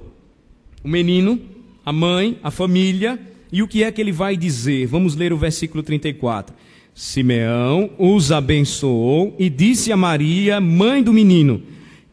o 0.83 0.87
menino, 0.87 1.41
a 1.83 1.91
mãe, 1.91 2.37
a 2.43 2.51
família, 2.51 3.19
E 3.51 3.63
o 3.63 3.67
que 3.67 3.83
é 3.83 3.91
que 3.91 3.99
ele 3.99 4.11
vai 4.11 4.37
dizer? 4.37 4.85
Vamos 4.85 5.15
ler 5.15 5.33
o 5.33 5.37
versículo 5.37 5.81
34. 5.81 6.55
Simeão 6.93 7.89
os 7.97 8.31
abençoou 8.31 9.35
e 9.39 9.49
disse 9.49 9.91
a 9.91 9.97
Maria, 9.97 10.61
mãe 10.61 11.01
do 11.01 11.11
menino: 11.11 11.63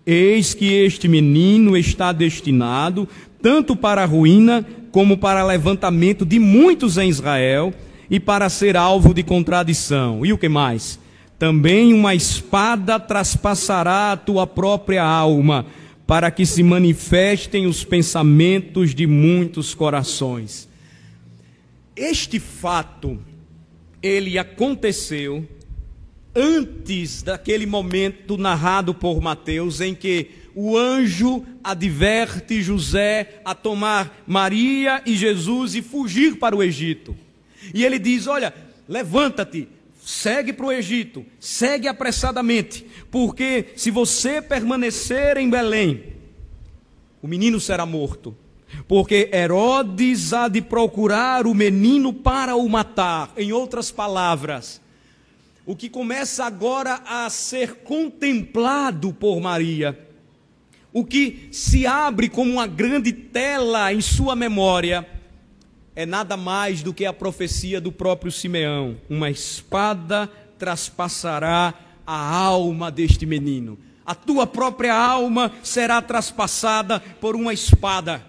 Eis 0.06 0.54
que 0.54 0.64
este 0.64 1.08
menino 1.08 1.76
está 1.76 2.10
destinado 2.10 3.06
tanto 3.42 3.76
para 3.76 4.02
a 4.02 4.06
ruína 4.06 4.64
como 4.90 5.18
para 5.18 5.44
levantamento 5.44 6.24
de 6.24 6.38
muitos 6.38 6.96
em 6.96 7.10
Israel 7.10 7.74
e 8.08 8.18
para 8.18 8.48
ser 8.48 8.78
alvo 8.78 9.12
de 9.12 9.22
contradição. 9.22 10.24
E 10.24 10.32
o 10.32 10.38
que 10.38 10.48
mais? 10.48 11.01
Também 11.42 11.92
uma 11.92 12.14
espada 12.14 13.00
traspassará 13.00 14.12
a 14.12 14.16
tua 14.16 14.46
própria 14.46 15.02
alma, 15.02 15.66
para 16.06 16.30
que 16.30 16.46
se 16.46 16.62
manifestem 16.62 17.66
os 17.66 17.82
pensamentos 17.82 18.94
de 18.94 19.08
muitos 19.08 19.74
corações. 19.74 20.68
Este 21.96 22.38
fato, 22.38 23.18
ele 24.00 24.38
aconteceu 24.38 25.44
antes 26.32 27.24
daquele 27.24 27.66
momento 27.66 28.38
narrado 28.38 28.94
por 28.94 29.20
Mateus, 29.20 29.80
em 29.80 29.96
que 29.96 30.30
o 30.54 30.78
anjo 30.78 31.44
adverte 31.64 32.62
José 32.62 33.40
a 33.44 33.52
tomar 33.52 34.22
Maria 34.28 35.02
e 35.04 35.16
Jesus 35.16 35.74
e 35.74 35.82
fugir 35.82 36.36
para 36.36 36.54
o 36.54 36.62
Egito. 36.62 37.16
E 37.74 37.84
ele 37.84 37.98
diz: 37.98 38.28
Olha, 38.28 38.54
levanta-te, 38.88 39.66
segue 40.04 40.52
para 40.52 40.66
o 40.66 40.72
Egito, 40.72 41.24
segue 41.38 41.86
apressadamente, 41.86 42.86
porque 43.10 43.66
se 43.76 43.90
você 43.90 44.42
permanecer 44.42 45.36
em 45.36 45.48
Belém, 45.48 46.14
o 47.22 47.28
menino 47.28 47.60
será 47.60 47.86
morto. 47.86 48.36
Porque 48.88 49.30
Herodes 49.32 50.32
há 50.32 50.48
de 50.48 50.62
procurar 50.62 51.46
o 51.46 51.54
menino 51.54 52.12
para 52.12 52.56
o 52.56 52.68
matar. 52.68 53.30
Em 53.36 53.52
outras 53.52 53.90
palavras, 53.90 54.80
o 55.66 55.76
que 55.76 55.88
começa 55.88 56.44
agora 56.44 57.02
a 57.06 57.28
ser 57.30 57.76
contemplado 57.76 59.12
por 59.12 59.40
Maria, 59.40 59.98
o 60.92 61.04
que 61.04 61.48
se 61.52 61.86
abre 61.86 62.28
como 62.28 62.50
uma 62.50 62.66
grande 62.66 63.12
tela 63.12 63.92
em 63.92 64.00
sua 64.00 64.34
memória, 64.34 65.06
é 65.94 66.06
nada 66.06 66.36
mais 66.36 66.82
do 66.82 66.92
que 66.92 67.04
a 67.04 67.12
profecia 67.12 67.80
do 67.80 67.92
próprio 67.92 68.32
Simeão: 68.32 68.96
uma 69.08 69.30
espada 69.30 70.30
traspassará 70.58 71.74
a 72.06 72.36
alma 72.36 72.90
deste 72.90 73.26
menino. 73.26 73.78
A 74.04 74.14
tua 74.14 74.46
própria 74.46 74.94
alma 74.94 75.52
será 75.62 76.02
traspassada 76.02 77.00
por 77.20 77.36
uma 77.36 77.52
espada. 77.52 78.24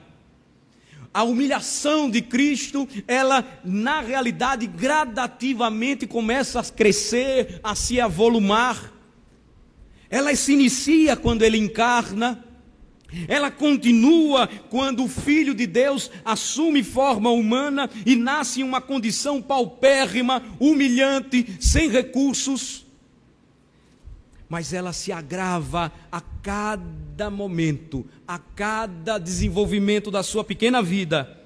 A 1.13 1.24
humilhação 1.24 2.10
de 2.10 2.22
Cristo, 2.22 2.88
ela 3.08 3.46
na 3.63 4.01
realidade 4.01 4.65
gradativamente 4.65 6.08
começa 6.08 6.60
a 6.60 6.63
crescer, 6.63 7.60
a 7.63 7.75
se 7.75 8.01
avolumar. 8.01 8.91
Ela 10.10 10.36
se 10.36 10.53
inicia 10.53 11.15
quando 11.15 11.43
ele 11.43 11.58
encarna, 11.58 12.43
ela 13.27 13.51
continua 13.51 14.48
quando 14.70 15.03
o 15.03 15.08
Filho 15.08 15.53
de 15.53 15.67
Deus 15.67 16.10
assume 16.25 16.84
forma 16.84 17.29
humana 17.29 17.89
e 18.05 18.15
nasce 18.15 18.62
em 18.62 18.63
uma 18.63 18.82
condição 18.82 19.41
paupérrima, 19.41 20.43
humilhante, 20.60 21.58
sem 21.60 21.89
recursos. 21.89 22.86
Mas 24.50 24.74
ela 24.74 24.93
se 24.93 25.12
agrava 25.12 25.91
a 26.12 26.22
cada 26.22 27.29
momento, 27.29 28.05
a 28.27 28.38
cada 28.38 29.17
desenvolvimento 29.17 30.12
da 30.12 30.22
sua 30.22 30.43
pequena 30.43 30.82
vida, 30.82 31.39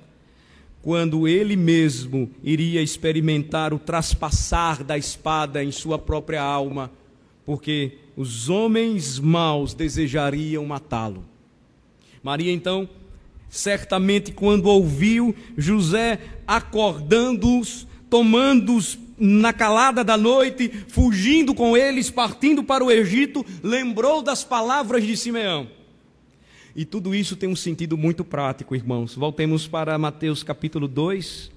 quando 0.81 1.27
ele 1.27 1.55
mesmo 1.55 2.29
iria 2.43 2.81
experimentar 2.81 3.73
o 3.73 3.79
traspassar 3.79 4.83
da 4.83 4.97
espada 4.97 5.63
em 5.63 5.71
sua 5.71 5.99
própria 5.99 6.41
alma, 6.41 6.91
porque 7.45 7.97
os 8.15 8.49
homens 8.49 9.19
maus 9.19 9.73
desejariam 9.73 10.65
matá-lo. 10.65 11.23
Maria, 12.27 12.51
então, 12.51 12.89
certamente, 13.49 14.33
quando 14.33 14.65
ouviu 14.65 15.33
José 15.57 16.19
acordando-os, 16.45 17.87
tomando-os 18.09 18.99
na 19.17 19.53
calada 19.53 20.03
da 20.03 20.17
noite, 20.17 20.67
fugindo 20.89 21.55
com 21.55 21.77
eles, 21.77 22.09
partindo 22.09 22.65
para 22.65 22.83
o 22.83 22.91
Egito, 22.91 23.45
lembrou 23.63 24.21
das 24.21 24.43
palavras 24.43 25.07
de 25.07 25.15
Simeão. 25.15 25.69
E 26.75 26.83
tudo 26.83 27.15
isso 27.15 27.37
tem 27.37 27.47
um 27.47 27.55
sentido 27.55 27.97
muito 27.97 28.25
prático, 28.25 28.75
irmãos. 28.75 29.15
Voltemos 29.15 29.65
para 29.65 29.97
Mateus 29.97 30.43
capítulo 30.43 30.85
2 30.85 31.49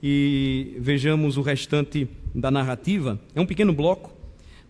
e 0.00 0.76
vejamos 0.78 1.36
o 1.36 1.42
restante 1.42 2.06
da 2.32 2.52
narrativa. 2.52 3.20
É 3.34 3.40
um 3.40 3.46
pequeno 3.46 3.72
bloco, 3.72 4.12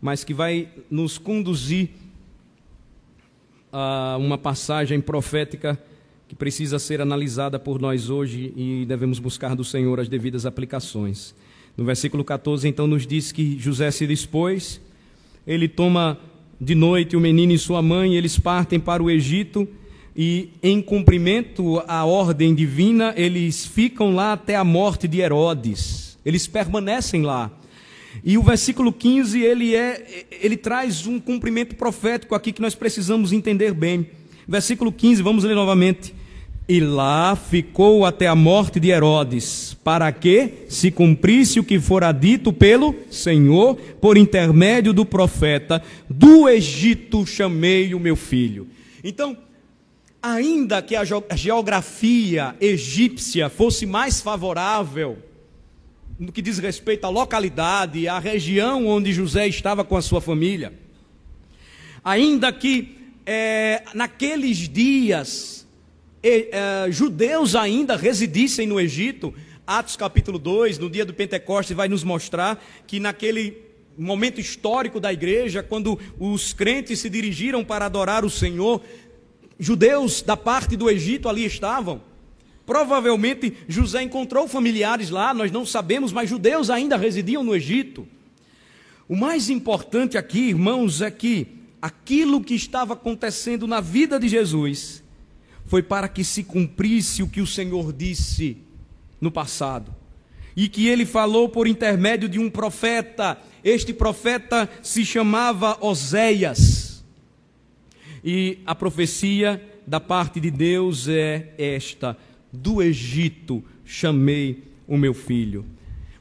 mas 0.00 0.24
que 0.24 0.32
vai 0.32 0.70
nos 0.90 1.18
conduzir 1.18 1.90
uh, 3.72 4.18
uma 4.18 4.36
passagem 4.36 5.00
profética 5.00 5.78
que 6.28 6.34
precisa 6.34 6.78
ser 6.78 7.00
analisada 7.00 7.58
por 7.58 7.80
nós 7.80 8.10
hoje 8.10 8.52
e 8.56 8.84
devemos 8.86 9.18
buscar 9.18 9.54
do 9.54 9.64
Senhor 9.64 10.00
as 10.00 10.08
devidas 10.08 10.46
aplicações. 10.46 11.34
No 11.76 11.84
versículo 11.84 12.22
14, 12.24 12.68
então, 12.68 12.86
nos 12.86 13.06
diz 13.06 13.32
que 13.32 13.58
José 13.58 13.90
se 13.90 14.06
dispôs, 14.06 14.80
ele 15.46 15.68
toma 15.68 16.18
de 16.60 16.74
noite 16.74 17.16
o 17.16 17.20
menino 17.20 17.52
e 17.52 17.58
sua 17.58 17.82
mãe, 17.82 18.14
eles 18.14 18.38
partem 18.38 18.78
para 18.78 19.02
o 19.02 19.10
Egito 19.10 19.66
e, 20.14 20.50
em 20.62 20.80
cumprimento 20.80 21.82
à 21.88 22.04
ordem 22.04 22.54
divina, 22.54 23.12
eles 23.16 23.66
ficam 23.66 24.14
lá 24.14 24.34
até 24.34 24.54
a 24.54 24.64
morte 24.64 25.08
de 25.08 25.20
Herodes. 25.20 26.18
Eles 26.24 26.46
permanecem 26.46 27.22
lá. 27.22 27.50
E 28.24 28.36
o 28.36 28.42
versículo 28.42 28.92
15, 28.92 29.40
ele, 29.40 29.74
é, 29.74 30.26
ele 30.30 30.56
traz 30.56 31.06
um 31.06 31.18
cumprimento 31.18 31.74
profético 31.74 32.34
aqui 32.34 32.52
que 32.52 32.62
nós 32.62 32.74
precisamos 32.74 33.32
entender 33.32 33.72
bem. 33.72 34.06
Versículo 34.46 34.92
15, 34.92 35.22
vamos 35.22 35.44
ler 35.44 35.54
novamente. 35.54 36.14
E 36.68 36.80
lá 36.80 37.34
ficou 37.34 38.04
até 38.04 38.26
a 38.26 38.36
morte 38.36 38.78
de 38.78 38.90
Herodes, 38.90 39.76
para 39.82 40.10
que 40.12 40.66
se 40.68 40.90
cumprisse 40.90 41.58
o 41.58 41.64
que 41.64 41.80
fora 41.80 42.12
dito 42.12 42.52
pelo 42.52 42.94
Senhor 43.10 43.76
por 44.00 44.16
intermédio 44.16 44.92
do 44.92 45.04
profeta: 45.04 45.82
Do 46.08 46.48
Egito 46.48 47.26
chamei 47.26 47.94
o 47.94 48.00
meu 48.00 48.14
filho. 48.14 48.68
Então, 49.02 49.36
ainda 50.22 50.80
que 50.80 50.94
a 50.94 51.04
geografia 51.34 52.54
egípcia 52.60 53.48
fosse 53.48 53.84
mais 53.84 54.20
favorável 54.20 55.18
no 56.22 56.30
que 56.30 56.40
diz 56.40 56.60
respeito 56.60 57.04
à 57.04 57.08
localidade, 57.08 58.06
à 58.06 58.16
região 58.20 58.86
onde 58.86 59.12
José 59.12 59.48
estava 59.48 59.84
com 59.84 59.96
a 59.96 60.02
sua 60.02 60.20
família. 60.20 60.72
Ainda 62.04 62.52
que 62.52 62.96
é, 63.26 63.82
naqueles 63.92 64.68
dias 64.68 65.66
é, 66.22 66.86
judeus 66.90 67.56
ainda 67.56 67.96
residissem 67.96 68.68
no 68.68 68.80
Egito, 68.80 69.34
Atos 69.66 69.96
capítulo 69.96 70.38
2, 70.38 70.78
no 70.78 70.88
dia 70.88 71.04
do 71.04 71.12
Pentecostes, 71.12 71.76
vai 71.76 71.88
nos 71.88 72.04
mostrar 72.04 72.64
que 72.86 73.00
naquele 73.00 73.56
momento 73.98 74.40
histórico 74.40 75.00
da 75.00 75.12
igreja, 75.12 75.60
quando 75.60 75.98
os 76.20 76.52
crentes 76.52 77.00
se 77.00 77.10
dirigiram 77.10 77.64
para 77.64 77.86
adorar 77.86 78.24
o 78.24 78.30
Senhor, 78.30 78.80
judeus 79.58 80.22
da 80.22 80.36
parte 80.36 80.76
do 80.76 80.88
Egito 80.88 81.28
ali 81.28 81.44
estavam. 81.44 82.00
Provavelmente 82.64 83.52
José 83.68 84.02
encontrou 84.02 84.46
familiares 84.46 85.10
lá, 85.10 85.34
nós 85.34 85.50
não 85.50 85.66
sabemos, 85.66 86.12
mas 86.12 86.30
judeus 86.30 86.70
ainda 86.70 86.96
residiam 86.96 87.42
no 87.42 87.54
Egito. 87.54 88.06
O 89.08 89.16
mais 89.16 89.50
importante 89.50 90.16
aqui, 90.16 90.50
irmãos, 90.50 91.02
é 91.02 91.10
que 91.10 91.48
aquilo 91.80 92.42
que 92.42 92.54
estava 92.54 92.94
acontecendo 92.94 93.66
na 93.66 93.80
vida 93.80 94.18
de 94.18 94.28
Jesus 94.28 95.02
foi 95.66 95.82
para 95.82 96.08
que 96.08 96.22
se 96.22 96.44
cumprisse 96.44 97.22
o 97.22 97.28
que 97.28 97.40
o 97.40 97.46
Senhor 97.46 97.92
disse 97.92 98.56
no 99.20 99.30
passado. 99.30 99.94
E 100.54 100.68
que 100.68 100.86
ele 100.86 101.06
falou 101.06 101.48
por 101.48 101.66
intermédio 101.66 102.28
de 102.28 102.38
um 102.38 102.50
profeta. 102.50 103.38
Este 103.64 103.92
profeta 103.92 104.68
se 104.82 105.04
chamava 105.04 105.78
Oséias. 105.80 107.02
E 108.22 108.58
a 108.66 108.74
profecia 108.74 109.62
da 109.86 109.98
parte 109.98 110.38
de 110.38 110.50
Deus 110.50 111.08
é 111.08 111.54
esta: 111.56 112.16
do 112.52 112.82
Egito 112.82 113.64
chamei 113.84 114.62
o 114.86 114.96
meu 114.96 115.14
filho. 115.14 115.64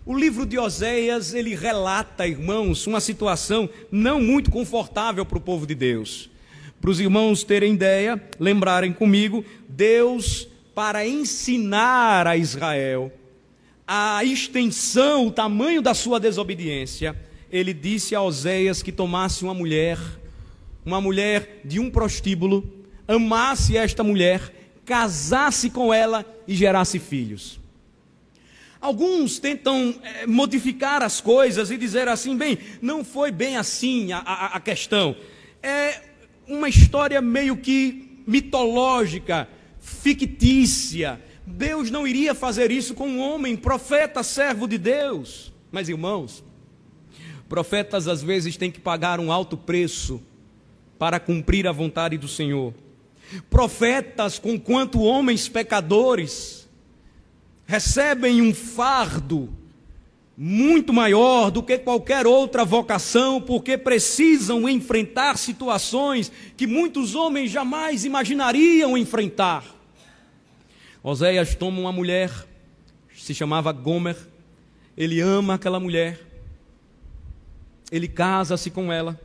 O 0.05 0.17
livro 0.17 0.45
de 0.45 0.57
Oséias, 0.57 1.33
ele 1.33 1.53
relata, 1.53 2.27
irmãos, 2.27 2.87
uma 2.87 2.99
situação 2.99 3.69
não 3.91 4.21
muito 4.21 4.49
confortável 4.49 5.25
para 5.25 5.37
o 5.37 5.41
povo 5.41 5.67
de 5.67 5.75
Deus. 5.75 6.29
Para 6.79 6.89
os 6.89 6.99
irmãos 6.99 7.43
terem 7.43 7.73
ideia, 7.73 8.21
lembrarem 8.39 8.91
comigo, 8.91 9.45
Deus, 9.69 10.47
para 10.73 11.05
ensinar 11.05 12.25
a 12.25 12.35
Israel 12.35 13.11
a 13.93 14.23
extensão, 14.23 15.27
o 15.27 15.31
tamanho 15.31 15.81
da 15.81 15.93
sua 15.93 16.17
desobediência, 16.17 17.13
ele 17.51 17.73
disse 17.73 18.15
a 18.15 18.21
Oséias 18.21 18.81
que 18.81 18.89
tomasse 18.89 19.43
uma 19.43 19.53
mulher, 19.53 19.97
uma 20.85 21.01
mulher 21.01 21.59
de 21.65 21.77
um 21.77 21.91
prostíbulo, 21.91 22.63
amasse 23.05 23.75
esta 23.75 24.01
mulher 24.01 24.60
casasse 24.91 25.69
com 25.69 25.93
ela 25.93 26.25
e 26.45 26.53
gerasse 26.53 26.99
filhos. 26.99 27.57
Alguns 28.81 29.39
tentam 29.39 29.95
é, 30.03 30.27
modificar 30.27 31.01
as 31.01 31.21
coisas 31.21 31.71
e 31.71 31.77
dizer 31.77 32.09
assim, 32.09 32.35
bem, 32.35 32.57
não 32.81 33.01
foi 33.01 33.31
bem 33.31 33.55
assim 33.55 34.11
a, 34.11 34.17
a, 34.17 34.45
a 34.57 34.59
questão. 34.59 35.15
É 35.63 36.01
uma 36.45 36.67
história 36.67 37.21
meio 37.21 37.55
que 37.55 38.21
mitológica, 38.27 39.47
fictícia. 39.79 41.21
Deus 41.47 41.89
não 41.89 42.05
iria 42.05 42.35
fazer 42.35 42.69
isso 42.69 42.93
com 42.93 43.07
um 43.07 43.21
homem, 43.21 43.55
profeta, 43.55 44.21
servo 44.23 44.67
de 44.67 44.77
Deus. 44.77 45.53
Mas 45.71 45.87
irmãos, 45.87 46.43
profetas 47.47 48.09
às 48.09 48.21
vezes 48.21 48.57
têm 48.57 48.69
que 48.69 48.81
pagar 48.81 49.21
um 49.21 49.31
alto 49.31 49.55
preço 49.55 50.21
para 50.99 51.17
cumprir 51.17 51.65
a 51.65 51.71
vontade 51.71 52.17
do 52.17 52.27
Senhor. 52.27 52.73
Profetas, 53.49 54.37
com 54.39 54.59
quanto 54.59 55.01
homens 55.01 55.47
pecadores, 55.47 56.67
recebem 57.65 58.41
um 58.41 58.53
fardo 58.53 59.49
muito 60.37 60.91
maior 60.91 61.51
do 61.51 61.61
que 61.61 61.77
qualquer 61.77 62.25
outra 62.25 62.65
vocação, 62.65 63.39
porque 63.39 63.77
precisam 63.77 64.67
enfrentar 64.67 65.37
situações 65.37 66.31
que 66.57 66.65
muitos 66.65 67.13
homens 67.13 67.51
jamais 67.51 68.05
imaginariam 68.05 68.97
enfrentar. 68.97 69.63
Oséias 71.03 71.55
toma 71.55 71.79
uma 71.79 71.91
mulher, 71.91 72.31
se 73.15 73.33
chamava 73.33 73.71
Gomer, 73.71 74.17
ele 74.97 75.19
ama 75.19 75.55
aquela 75.55 75.79
mulher, 75.79 76.19
ele 77.91 78.07
casa-se 78.07 78.69
com 78.69 78.91
ela, 78.91 79.19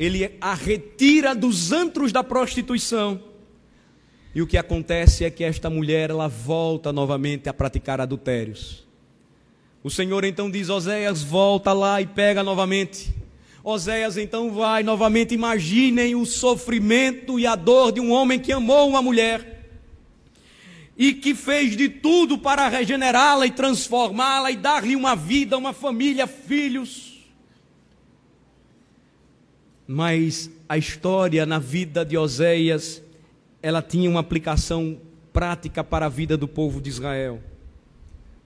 ele 0.00 0.34
a 0.40 0.54
retira 0.54 1.34
dos 1.34 1.72
antros 1.72 2.10
da 2.10 2.24
prostituição, 2.24 3.22
e 4.34 4.40
o 4.40 4.46
que 4.46 4.56
acontece 4.56 5.24
é 5.24 5.30
que 5.30 5.44
esta 5.44 5.68
mulher 5.68 6.08
ela 6.08 6.26
volta 6.26 6.92
novamente 6.92 7.48
a 7.48 7.52
praticar 7.52 8.00
adultérios. 8.00 8.86
O 9.82 9.90
Senhor 9.90 10.24
então 10.24 10.50
diz: 10.50 10.70
Oséias, 10.70 11.22
volta 11.22 11.72
lá 11.72 12.00
e 12.00 12.06
pega 12.06 12.42
novamente. 12.42 13.12
Oséias 13.62 14.16
então 14.16 14.52
vai 14.52 14.82
novamente. 14.82 15.34
Imaginem 15.34 16.14
o 16.14 16.24
sofrimento 16.24 17.38
e 17.38 17.46
a 17.46 17.54
dor 17.54 17.92
de 17.92 18.00
um 18.00 18.12
homem 18.12 18.38
que 18.38 18.52
amou 18.52 18.88
uma 18.88 19.02
mulher 19.02 19.68
e 20.96 21.12
que 21.12 21.34
fez 21.34 21.76
de 21.76 21.88
tudo 21.88 22.38
para 22.38 22.68
regenerá-la 22.68 23.46
e 23.46 23.50
transformá-la 23.50 24.50
e 24.50 24.56
dar-lhe 24.56 24.94
uma 24.94 25.16
vida, 25.16 25.58
uma 25.58 25.72
família, 25.72 26.26
filhos. 26.26 27.09
Mas 29.92 30.48
a 30.68 30.78
história 30.78 31.44
na 31.44 31.58
vida 31.58 32.04
de 32.04 32.16
Oséias 32.16 33.02
ela 33.60 33.82
tinha 33.82 34.08
uma 34.08 34.20
aplicação 34.20 34.96
prática 35.32 35.82
para 35.82 36.06
a 36.06 36.08
vida 36.08 36.36
do 36.36 36.46
povo 36.46 36.80
de 36.80 36.88
Israel. 36.88 37.42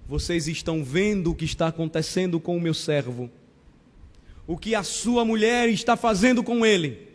Vocês 0.08 0.48
estão 0.48 0.82
vendo 0.82 1.30
o 1.30 1.34
que 1.34 1.44
está 1.44 1.66
acontecendo 1.66 2.40
com 2.40 2.56
o 2.56 2.60
meu 2.60 2.72
servo, 2.72 3.28
o 4.46 4.56
que 4.56 4.74
a 4.74 4.82
sua 4.82 5.22
mulher 5.22 5.68
está 5.68 5.98
fazendo 5.98 6.42
com 6.42 6.64
ele. 6.64 7.10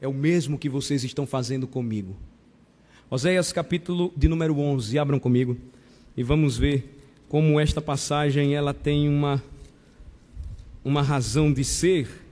É 0.00 0.06
o 0.06 0.14
mesmo 0.14 0.56
que 0.56 0.68
vocês 0.68 1.02
estão 1.02 1.26
fazendo 1.26 1.66
comigo. 1.66 2.14
Oséias 3.10 3.52
capítulo 3.52 4.12
de 4.16 4.28
número 4.28 4.56
11, 4.60 4.96
abram 4.96 5.18
comigo 5.18 5.56
e 6.16 6.22
vamos 6.22 6.56
ver 6.56 7.02
como 7.28 7.58
esta 7.58 7.82
passagem 7.82 8.54
ela 8.54 8.72
tem 8.72 9.08
uma 9.08 9.42
uma 10.84 11.02
razão 11.02 11.52
de 11.52 11.64
ser 11.64 12.23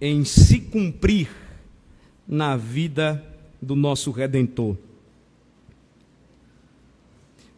em 0.00 0.24
se 0.24 0.60
cumprir 0.60 1.28
na 2.26 2.56
vida 2.56 3.24
do 3.60 3.74
nosso 3.76 4.10
redentor. 4.10 4.76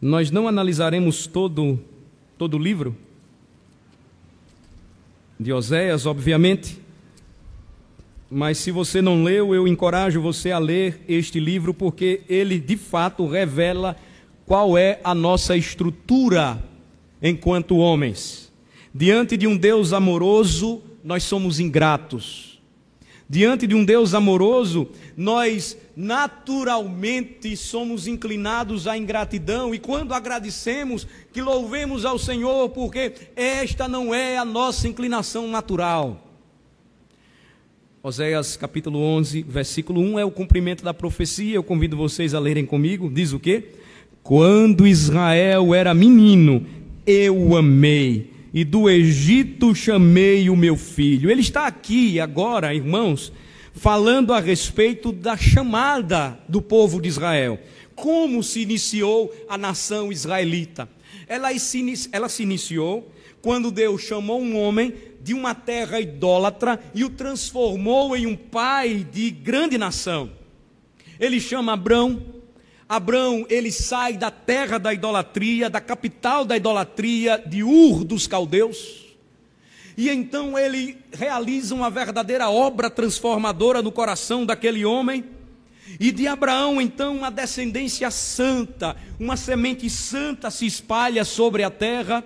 Nós 0.01 0.31
não 0.31 0.46
analisaremos 0.46 1.27
todo 1.27 1.81
todo 2.38 2.59
o 2.59 2.61
livro 2.61 2.94
de 5.40 5.53
Oséias, 5.53 6.07
obviamente, 6.07 6.79
mas 8.31 8.59
se 8.59 8.70
você 8.70 9.01
não 9.01 9.22
leu, 9.22 9.55
eu 9.55 9.68
encorajo 9.68 10.20
você 10.20 10.51
a 10.51 10.59
ler 10.59 11.01
este 11.09 11.38
livro 11.38 11.72
porque 11.72 12.22
ele 12.29 12.59
de 12.59 12.77
fato 12.77 13.27
revela 13.27 13.96
qual 14.44 14.77
é 14.77 15.01
a 15.05 15.14
nossa 15.14 15.57
estrutura 15.57 16.62
enquanto 17.22 17.77
homens. 17.77 18.53
Diante 18.94 19.37
de 19.37 19.46
um 19.46 19.57
Deus 19.57 19.92
amoroso, 19.92 20.83
nós 21.06 21.22
somos 21.22 21.60
ingratos. 21.60 22.60
Diante 23.30 23.64
de 23.64 23.76
um 23.76 23.84
Deus 23.84 24.12
amoroso, 24.12 24.88
nós 25.16 25.78
naturalmente 25.96 27.56
somos 27.56 28.08
inclinados 28.08 28.88
à 28.88 28.98
ingratidão 28.98 29.72
e 29.72 29.78
quando 29.78 30.12
agradecemos, 30.12 31.06
que 31.32 31.40
louvemos 31.40 32.04
ao 32.04 32.18
Senhor, 32.18 32.70
porque 32.70 33.12
esta 33.36 33.86
não 33.86 34.12
é 34.12 34.36
a 34.36 34.44
nossa 34.44 34.88
inclinação 34.88 35.46
natural. 35.46 36.24
Oséias 38.02 38.56
capítulo 38.56 38.98
11, 38.98 39.42
versículo 39.42 40.00
1 40.00 40.18
é 40.18 40.24
o 40.24 40.30
cumprimento 40.30 40.82
da 40.82 40.92
profecia. 40.92 41.54
Eu 41.54 41.62
convido 41.62 41.96
vocês 41.96 42.34
a 42.34 42.40
lerem 42.40 42.66
comigo. 42.66 43.08
Diz 43.12 43.32
o 43.32 43.38
quê? 43.38 43.74
Quando 44.24 44.88
Israel 44.88 45.72
era 45.72 45.94
menino, 45.94 46.66
eu 47.06 47.56
amei 47.56 48.36
e 48.56 48.64
do 48.64 48.88
Egito 48.88 49.74
chamei 49.74 50.48
o 50.48 50.56
meu 50.56 50.78
filho. 50.78 51.30
Ele 51.30 51.42
está 51.42 51.66
aqui 51.66 52.18
agora, 52.18 52.74
irmãos, 52.74 53.30
falando 53.74 54.32
a 54.32 54.40
respeito 54.40 55.12
da 55.12 55.36
chamada 55.36 56.40
do 56.48 56.62
povo 56.62 56.98
de 56.98 57.06
Israel. 57.06 57.60
Como 57.94 58.42
se 58.42 58.62
iniciou 58.62 59.30
a 59.46 59.58
nação 59.58 60.10
israelita? 60.10 60.88
Ela 61.28 61.52
se, 61.58 62.08
ela 62.10 62.30
se 62.30 62.44
iniciou 62.44 63.12
quando 63.42 63.70
Deus 63.70 64.00
chamou 64.00 64.40
um 64.40 64.58
homem 64.58 64.94
de 65.22 65.34
uma 65.34 65.54
terra 65.54 66.00
idólatra 66.00 66.80
e 66.94 67.04
o 67.04 67.10
transformou 67.10 68.16
em 68.16 68.24
um 68.24 68.34
pai 68.34 69.06
de 69.12 69.30
grande 69.30 69.76
nação. 69.76 70.30
Ele 71.20 71.40
chama 71.40 71.74
Abrão, 71.74 72.22
Abraão, 72.88 73.44
ele 73.51 73.72
sai 73.72 74.16
da 74.16 74.31
terra 74.31 74.79
da 74.79 74.94
idolatria, 74.94 75.68
da 75.68 75.81
capital 75.81 76.44
da 76.44 76.57
idolatria, 76.57 77.42
de 77.44 77.64
Ur 77.64 78.05
dos 78.05 78.27
caldeus. 78.29 79.07
E 79.96 80.09
então 80.09 80.59
ele 80.59 80.99
realiza 81.12 81.75
uma 81.75 81.90
verdadeira 81.90 82.49
obra 82.49 82.88
transformadora 82.88 83.83
no 83.83 83.90
coração 83.90 84.46
daquele 84.46 84.85
homem. 84.85 85.25
E 85.99 86.12
de 86.12 86.29
Abraão, 86.29 86.81
então, 86.81 87.16
uma 87.16 87.31
descendência 87.31 88.11
santa, 88.11 88.96
uma 89.18 89.37
semente 89.37 89.88
santa 89.88 90.51
se 90.51 90.66
espalha 90.66 91.25
sobre 91.25 91.62
a 91.62 91.70
terra. 91.70 92.22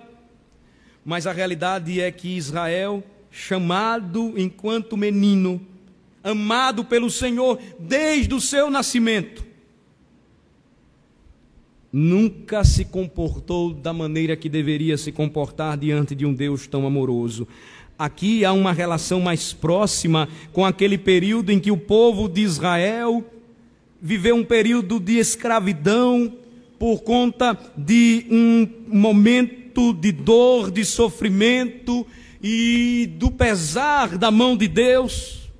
Mas 1.03 1.25
a 1.25 1.31
realidade 1.31 1.99
é 1.99 2.11
que 2.11 2.35
Israel, 2.35 3.03
chamado 3.31 4.33
enquanto 4.37 4.97
menino, 4.97 5.65
amado 6.23 6.83
pelo 6.83 7.09
Senhor 7.09 7.59
desde 7.79 8.33
o 8.35 8.41
seu 8.41 8.69
nascimento, 8.69 9.50
nunca 11.91 12.63
se 12.63 12.85
comportou 12.85 13.73
da 13.73 13.91
maneira 13.91 14.35
que 14.35 14.47
deveria 14.47 14.97
se 14.97 15.11
comportar 15.11 15.77
diante 15.77 16.15
de 16.15 16.25
um 16.25 16.33
Deus 16.33 16.65
tão 16.67 16.87
amoroso. 16.87 17.47
Aqui 17.99 18.45
há 18.45 18.53
uma 18.53 18.71
relação 18.71 19.19
mais 19.19 19.53
próxima 19.53 20.27
com 20.53 20.65
aquele 20.65 20.97
período 20.97 21.51
em 21.51 21.59
que 21.59 21.71
o 21.71 21.77
povo 21.77 22.27
de 22.27 22.41
Israel 22.41 23.23
viveu 24.01 24.35
um 24.35 24.43
período 24.43 24.99
de 24.99 25.17
escravidão 25.17 26.33
por 26.79 27.03
conta 27.03 27.55
de 27.77 28.25
um 28.31 28.67
momento 28.87 29.93
de 29.93 30.11
dor, 30.11 30.71
de 30.71 30.83
sofrimento 30.83 32.07
e 32.41 33.07
do 33.17 33.29
pesar 33.29 34.17
da 34.17 34.31
mão 34.31 34.57
de 34.57 34.67
Deus. 34.67 35.51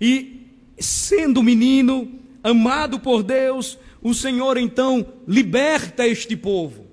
E 0.00 0.48
sendo 0.78 1.42
menino, 1.42 2.10
amado 2.42 2.98
por 2.98 3.22
Deus, 3.22 3.78
o 4.04 4.12
Senhor 4.12 4.58
então 4.58 5.14
liberta 5.26 6.06
este 6.06 6.36
povo. 6.36 6.84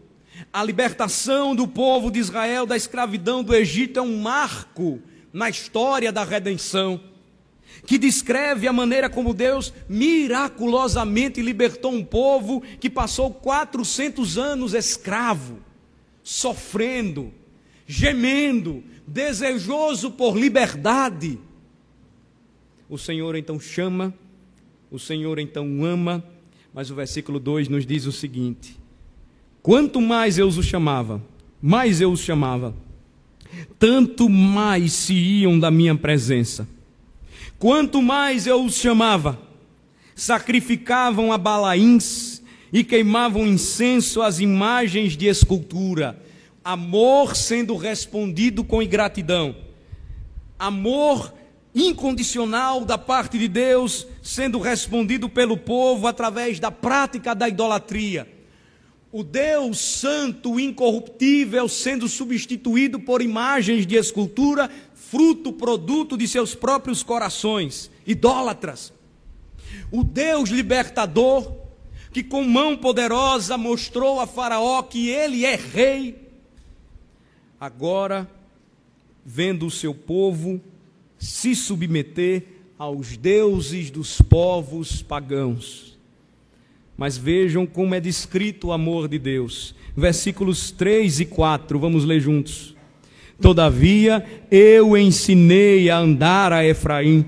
A 0.52 0.64
libertação 0.64 1.54
do 1.54 1.68
povo 1.68 2.10
de 2.10 2.20
Israel 2.20 2.66
da 2.66 2.78
escravidão 2.78 3.44
do 3.44 3.54
Egito 3.54 4.00
é 4.00 4.02
um 4.02 4.22
marco 4.22 5.02
na 5.34 5.50
história 5.50 6.10
da 6.10 6.24
redenção, 6.24 7.02
que 7.86 7.98
descreve 7.98 8.66
a 8.66 8.72
maneira 8.72 9.10
como 9.10 9.34
Deus 9.34 9.74
miraculosamente 9.90 11.42
libertou 11.42 11.92
um 11.92 12.04
povo 12.04 12.62
que 12.80 12.90
passou 12.90 13.30
400 13.30 14.38
anos 14.38 14.74
escravo, 14.74 15.60
sofrendo, 16.24 17.34
gemendo, 17.86 18.86
desejoso 19.06 20.12
por 20.12 20.38
liberdade. 20.38 21.38
O 22.88 22.98
Senhor 22.98 23.36
então 23.36 23.60
chama, 23.60 24.14
o 24.90 24.98
Senhor 24.98 25.40
então 25.40 25.84
ama, 25.84 26.24
mas 26.74 26.90
o 26.90 26.96
versículo 26.96 27.40
2 27.40 27.68
nos 27.68 27.86
diz 27.86 28.06
o 28.06 28.12
seguinte: 28.12 28.78
Quanto 29.62 30.02
mais 30.02 30.38
eu 30.38 30.48
os 30.48 30.66
chamava, 30.66 31.22
mais 31.62 32.02
eu 32.02 32.12
os 32.12 32.22
chamava, 32.22 32.74
tanto 33.78 34.30
mais 34.30 34.94
se 34.94 35.14
iam 35.14 35.60
da 35.60 35.70
minha 35.70 35.96
presença. 35.96 36.68
Quanto 37.60 38.02
mais 38.02 38.48
eu 38.48 38.64
os 38.64 38.76
chamava, 38.76 39.40
sacrificavam 40.16 41.32
a 41.32 41.38
Balaíns 41.38 42.42
e 42.74 42.84
queimavam 42.84 43.46
incenso 43.46 44.22
às 44.22 44.40
imagens 44.40 45.16
de 45.18 45.28
escultura. 45.28 46.20
Amor 46.64 47.36
sendo 47.36 47.76
respondido 47.76 48.64
com 48.64 48.82
ingratidão. 48.82 49.56
Amor 50.58 51.34
incondicional 51.74 52.84
da 52.84 52.98
parte 52.98 53.38
de 53.38 53.48
Deus 53.48 54.06
sendo 54.22 54.60
respondido 54.60 55.30
pelo 55.30 55.58
povo 55.58 56.08
através 56.08 56.60
da 56.60 56.72
prática 56.72 57.34
da 57.34 57.48
idolatria. 57.48 58.28
O 59.12 59.24
Deus 59.24 59.80
santo, 59.80 60.60
incorruptível, 60.60 61.68
sendo 61.68 62.08
substituído 62.08 63.00
por 63.00 63.22
imagens 63.22 63.86
de 63.86 63.96
escultura, 63.96 64.70
fruto, 64.94 65.52
produto 65.52 66.18
de 66.18 66.28
seus 66.28 66.56
próprios 66.56 67.04
corações, 67.04 67.92
idólatras. 68.08 68.94
O 69.92 70.04
Deus 70.04 70.50
libertador, 70.50 71.52
que 72.14 72.24
com 72.24 72.44
mão 72.44 72.78
poderosa 72.78 73.58
mostrou 73.58 74.22
a 74.22 74.28
Faraó 74.28 74.82
que 74.82 75.10
ele 75.10 75.46
é 75.46 75.56
rei, 75.56 76.30
agora, 77.60 78.30
vendo 79.26 79.66
o 79.66 79.72
seu 79.72 79.94
povo 79.94 80.62
se 81.22 81.56
submeter 81.56 82.44
aos 82.80 83.16
deuses 83.16 83.92
dos 83.92 84.20
povos 84.24 85.04
pagãos. 85.04 86.00
Mas 86.98 87.16
vejam 87.16 87.64
como 87.68 87.94
é 87.94 88.00
descrito 88.00 88.68
o 88.68 88.72
amor 88.72 89.08
de 89.08 89.20
Deus. 89.20 89.76
Versículos 89.96 90.72
3 90.72 91.20
e 91.20 91.26
4, 91.26 91.78
vamos 91.78 92.06
ler 92.06 92.20
juntos. 92.20 92.76
Todavia 93.40 94.26
eu 94.50 94.98
ensinei 94.98 95.92
a 95.92 96.00
andar 96.00 96.52
a 96.52 96.66
Efraim, 96.66 97.24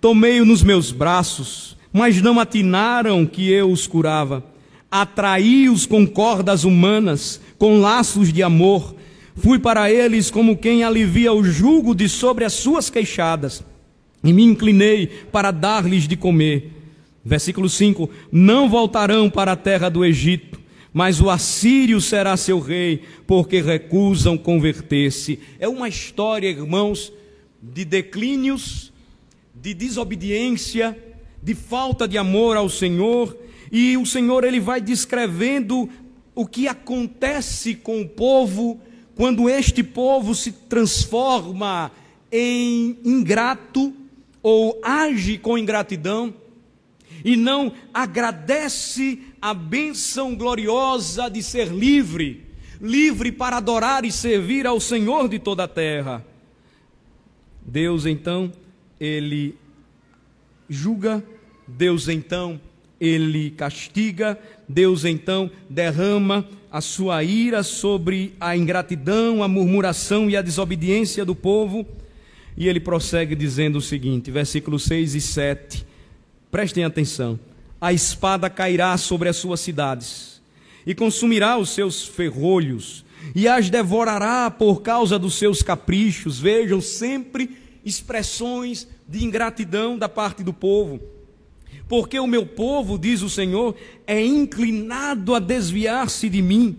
tomei-o 0.00 0.44
nos 0.44 0.62
meus 0.62 0.92
braços, 0.92 1.76
mas 1.92 2.22
não 2.22 2.38
atinaram 2.38 3.26
que 3.26 3.50
eu 3.50 3.72
os 3.72 3.88
curava. 3.88 4.44
Atraí-os 4.88 5.84
com 5.84 6.06
cordas 6.06 6.62
humanas, 6.62 7.40
com 7.58 7.80
laços 7.80 8.32
de 8.32 8.40
amor. 8.40 8.94
Fui 9.34 9.58
para 9.58 9.90
eles 9.90 10.30
como 10.30 10.56
quem 10.56 10.84
alivia 10.84 11.32
o 11.32 11.42
jugo 11.42 11.94
de 11.94 12.08
sobre 12.08 12.44
as 12.44 12.52
suas 12.52 12.90
queixadas, 12.90 13.64
e 14.22 14.32
me 14.32 14.44
inclinei 14.44 15.06
para 15.06 15.50
dar-lhes 15.50 16.06
de 16.06 16.16
comer. 16.16 16.70
Versículo 17.24 17.68
5: 17.68 18.10
Não 18.30 18.68
voltarão 18.68 19.30
para 19.30 19.52
a 19.52 19.56
terra 19.56 19.88
do 19.88 20.04
Egito, 20.04 20.60
mas 20.92 21.20
o 21.20 21.30
assírio 21.30 22.00
será 22.00 22.36
seu 22.36 22.60
rei, 22.60 23.02
porque 23.26 23.62
recusam 23.62 24.36
converter-se. 24.36 25.38
É 25.58 25.66
uma 25.66 25.88
história, 25.88 26.48
irmãos, 26.48 27.12
de 27.62 27.84
declínios, 27.84 28.92
de 29.54 29.72
desobediência, 29.72 30.96
de 31.42 31.54
falta 31.54 32.06
de 32.06 32.18
amor 32.18 32.56
ao 32.56 32.68
Senhor, 32.68 33.36
e 33.70 33.96
o 33.96 34.04
Senhor 34.04 34.44
ele 34.44 34.60
vai 34.60 34.80
descrevendo 34.80 35.88
o 36.34 36.46
que 36.46 36.68
acontece 36.68 37.74
com 37.74 38.02
o 38.02 38.08
povo 38.08 38.80
quando 39.14 39.48
este 39.48 39.82
povo 39.82 40.34
se 40.34 40.52
transforma 40.52 41.90
em 42.30 42.98
ingrato 43.04 43.94
ou 44.42 44.80
age 44.82 45.38
com 45.38 45.58
ingratidão 45.58 46.34
e 47.24 47.36
não 47.36 47.72
agradece 47.92 49.20
a 49.40 49.54
bênção 49.54 50.34
gloriosa 50.34 51.28
de 51.28 51.42
ser 51.42 51.68
livre, 51.68 52.44
livre 52.80 53.30
para 53.30 53.58
adorar 53.58 54.04
e 54.04 54.10
servir 54.10 54.66
ao 54.66 54.80
Senhor 54.80 55.28
de 55.28 55.38
toda 55.38 55.64
a 55.64 55.68
terra. 55.68 56.24
Deus 57.64 58.06
então, 58.06 58.52
ele 58.98 59.54
julga, 60.68 61.24
Deus 61.66 62.08
então, 62.08 62.60
ele 63.00 63.50
castiga, 63.50 64.38
Deus 64.68 65.04
então 65.04 65.50
derrama 65.68 66.48
a 66.72 66.80
sua 66.80 67.22
ira 67.22 67.62
sobre 67.62 68.34
a 68.40 68.56
ingratidão, 68.56 69.42
a 69.42 69.48
murmuração 69.48 70.30
e 70.30 70.36
a 70.38 70.40
desobediência 70.40 71.22
do 71.22 71.34
povo. 71.34 71.86
E 72.56 72.66
ele 72.66 72.80
prossegue 72.80 73.36
dizendo 73.36 73.76
o 73.76 73.82
seguinte, 73.82 74.30
versículos 74.30 74.84
6 74.84 75.14
e 75.14 75.20
7. 75.20 75.86
Prestem 76.50 76.84
atenção. 76.84 77.38
A 77.78 77.92
espada 77.92 78.48
cairá 78.48 78.96
sobre 78.96 79.28
as 79.28 79.36
suas 79.36 79.60
cidades 79.60 80.40
e 80.86 80.94
consumirá 80.94 81.58
os 81.58 81.68
seus 81.70 82.06
ferrolhos 82.06 83.04
e 83.34 83.46
as 83.46 83.68
devorará 83.68 84.50
por 84.50 84.80
causa 84.80 85.18
dos 85.18 85.34
seus 85.34 85.62
caprichos. 85.62 86.40
Vejam 86.40 86.80
sempre 86.80 87.50
expressões 87.84 88.88
de 89.06 89.22
ingratidão 89.22 89.98
da 89.98 90.08
parte 90.08 90.42
do 90.42 90.54
povo. 90.54 91.00
Porque 91.88 92.18
o 92.18 92.26
meu 92.26 92.46
povo, 92.46 92.98
diz 92.98 93.22
o 93.22 93.28
Senhor, 93.28 93.76
é 94.06 94.24
inclinado 94.24 95.34
a 95.34 95.38
desviar-se 95.38 96.28
de 96.28 96.40
mim. 96.40 96.76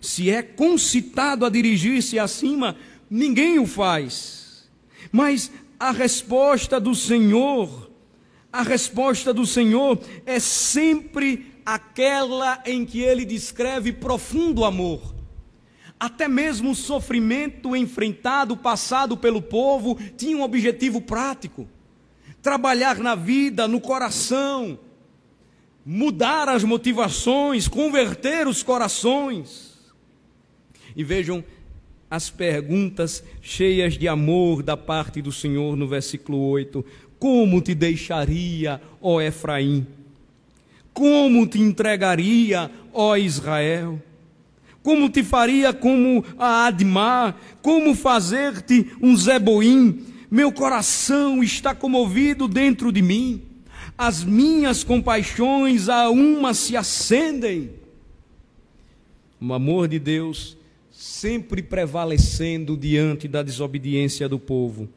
Se 0.00 0.30
é 0.30 0.42
concitado 0.42 1.46
a 1.46 1.48
dirigir-se 1.48 2.18
acima, 2.18 2.76
ninguém 3.08 3.58
o 3.58 3.66
faz. 3.66 4.68
Mas 5.10 5.50
a 5.78 5.90
resposta 5.90 6.78
do 6.78 6.94
Senhor, 6.94 7.90
a 8.52 8.62
resposta 8.62 9.32
do 9.32 9.46
Senhor 9.46 9.98
é 10.26 10.38
sempre 10.38 11.46
aquela 11.64 12.62
em 12.66 12.84
que 12.84 13.00
ele 13.00 13.24
descreve 13.24 13.92
profundo 13.92 14.64
amor. 14.64 15.14
Até 15.98 16.26
mesmo 16.26 16.72
o 16.72 16.74
sofrimento 16.74 17.76
enfrentado, 17.76 18.56
passado 18.56 19.16
pelo 19.16 19.40
povo, 19.40 19.96
tinha 20.16 20.36
um 20.36 20.42
objetivo 20.42 21.00
prático 21.00 21.68
trabalhar 22.42 22.98
na 22.98 23.14
vida, 23.14 23.68
no 23.68 23.80
coração, 23.80 24.78
mudar 25.86 26.48
as 26.48 26.64
motivações, 26.64 27.68
converter 27.68 28.48
os 28.48 28.62
corações. 28.62 29.78
E 30.94 31.04
vejam 31.04 31.42
as 32.10 32.28
perguntas 32.28 33.24
cheias 33.40 33.96
de 33.96 34.06
amor 34.08 34.62
da 34.62 34.76
parte 34.76 35.22
do 35.22 35.32
Senhor 35.32 35.76
no 35.76 35.86
versículo 35.86 36.38
8: 36.38 36.84
Como 37.18 37.62
te 37.62 37.74
deixaria, 37.74 38.82
ó 39.00 39.20
Efraim? 39.20 39.86
Como 40.92 41.46
te 41.46 41.58
entregaria, 41.58 42.70
ó 42.92 43.16
Israel? 43.16 44.02
Como 44.82 45.08
te 45.08 45.22
faria 45.22 45.72
como 45.72 46.24
a 46.36 46.66
Admar? 46.66 47.40
Como 47.62 47.94
fazer-te 47.94 48.90
um 49.00 49.16
Zeboim? 49.16 50.11
Meu 50.32 50.50
coração 50.50 51.42
está 51.42 51.74
comovido 51.74 52.48
dentro 52.48 52.90
de 52.90 53.02
mim, 53.02 53.42
as 53.98 54.24
minhas 54.24 54.82
compaixões 54.82 55.90
a 55.90 56.08
uma 56.08 56.54
se 56.54 56.74
acendem. 56.74 57.72
O 59.38 59.52
amor 59.52 59.88
de 59.88 59.98
Deus 59.98 60.56
sempre 60.90 61.62
prevalecendo 61.62 62.78
diante 62.78 63.28
da 63.28 63.42
desobediência 63.42 64.26
do 64.26 64.38
povo. 64.38 64.88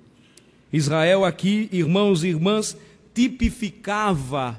Israel 0.72 1.26
aqui, 1.26 1.68
irmãos 1.70 2.24
e 2.24 2.30
irmãs, 2.30 2.78
tipificava 3.14 4.58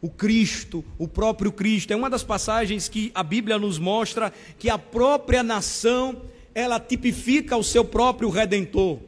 o 0.00 0.08
Cristo, 0.08 0.82
o 0.96 1.06
próprio 1.06 1.52
Cristo. 1.52 1.92
É 1.92 1.96
uma 1.96 2.08
das 2.08 2.22
passagens 2.24 2.88
que 2.88 3.12
a 3.14 3.22
Bíblia 3.22 3.58
nos 3.58 3.78
mostra 3.78 4.32
que 4.58 4.70
a 4.70 4.78
própria 4.78 5.42
nação, 5.42 6.22
ela 6.54 6.80
tipifica 6.80 7.58
o 7.58 7.62
seu 7.62 7.84
próprio 7.84 8.30
redentor 8.30 9.00